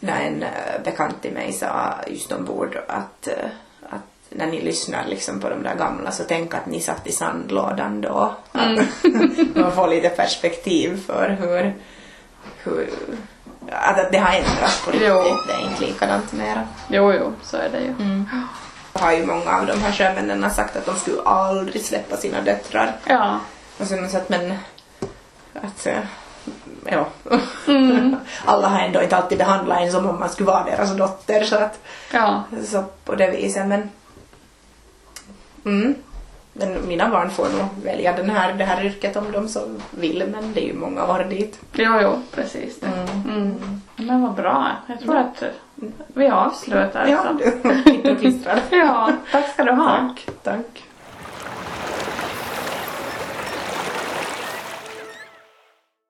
när 0.00 0.20
en 0.20 0.42
eh, 0.42 0.82
bekant 0.84 1.22
till 1.22 1.32
mig 1.32 1.52
sa 1.52 1.94
just 2.06 2.32
ombord 2.32 2.78
att, 2.88 3.26
eh, 3.26 3.50
att 3.90 4.30
när 4.30 4.46
ni 4.46 4.60
lyssnar 4.60 5.06
liksom 5.06 5.40
på 5.40 5.48
de 5.48 5.62
där 5.62 5.74
gamla 5.74 6.10
så 6.10 6.24
tänk 6.28 6.54
att 6.54 6.66
ni 6.66 6.80
satt 6.80 7.06
i 7.06 7.12
sandlådan 7.12 8.00
då. 8.00 8.34
Mm. 8.54 8.86
Man 9.54 9.72
får 9.72 9.88
lite 9.88 10.08
perspektiv 10.08 11.02
för 11.06 11.36
hur, 11.40 11.74
hur 12.64 12.90
att 13.72 13.98
att 13.98 14.12
det 14.12 14.18
har 14.18 14.34
ändrats 14.34 14.84
på 14.84 14.90
riktigt. 14.90 15.46
Det 15.46 15.52
är 15.52 15.70
inte 15.70 15.84
likadant 15.84 16.32
mera. 16.32 16.68
Jo, 16.88 17.12
jo, 17.12 17.32
så 17.42 17.56
är 17.56 17.68
det 17.68 17.80
ju. 17.80 17.88
Mm. 17.90 18.26
Har 19.00 19.12
ju 19.12 19.26
många 19.26 19.58
av 19.58 19.66
de 19.66 19.80
här 19.80 19.92
sjömännen 19.92 20.50
sagt 20.50 20.76
att 20.76 20.86
de 20.86 20.96
skulle 20.96 21.22
aldrig 21.22 21.84
släppa 21.84 22.16
sina 22.16 22.40
döttrar. 22.40 22.96
Ja. 23.06 23.40
Och 23.78 23.86
så 23.86 23.94
har 23.94 24.00
man 24.00 24.10
sagt 24.10 24.28
men 24.28 24.54
att 25.54 25.86
eh, 25.86 25.98
ja. 26.84 27.06
Mm. 27.66 28.16
Alla 28.44 28.68
har 28.68 28.80
ändå 28.80 29.02
inte 29.02 29.16
alltid 29.16 29.38
behandlat 29.38 29.80
en 29.80 29.92
som 29.92 30.06
om 30.06 30.20
man 30.20 30.30
skulle 30.30 30.46
vara 30.46 30.64
deras 30.64 30.96
dotter 30.96 31.44
så 31.44 31.56
att 31.56 31.80
Ja. 32.12 32.42
så 32.66 32.84
på 33.04 33.14
det 33.14 33.30
viset 33.30 33.66
men 33.66 33.90
mm. 35.64 35.94
Men 36.52 36.88
mina 36.88 37.08
barn 37.08 37.30
får 37.30 37.48
nog 37.48 37.84
välja 37.84 38.12
den 38.12 38.30
här, 38.30 38.52
det 38.52 38.64
här 38.64 38.84
yrket 38.84 39.16
om 39.16 39.32
de 39.32 39.48
så 39.48 39.60
vill 39.90 40.28
men 40.32 40.52
det 40.52 40.60
är 40.60 40.66
ju 40.66 40.74
många 40.74 41.06
år 41.06 41.26
dit. 41.30 41.58
Jo, 41.72 42.00
jo, 42.02 42.22
precis 42.34 42.80
det. 42.80 42.86
Mm. 42.86 43.36
Mm. 43.36 43.82
Men 43.98 44.22
vad 44.22 44.34
bra. 44.34 44.70
Jag 44.86 45.00
tror 45.00 45.16
att 45.16 45.42
vi 46.06 46.28
avslutar. 46.28 47.06
Ja, 47.06 47.24
du 47.38 48.16
ja, 48.76 49.12
tack 49.32 49.48
ska 49.48 49.64
du 49.64 49.72
ha. 49.72 50.14
Tack. 50.42 50.87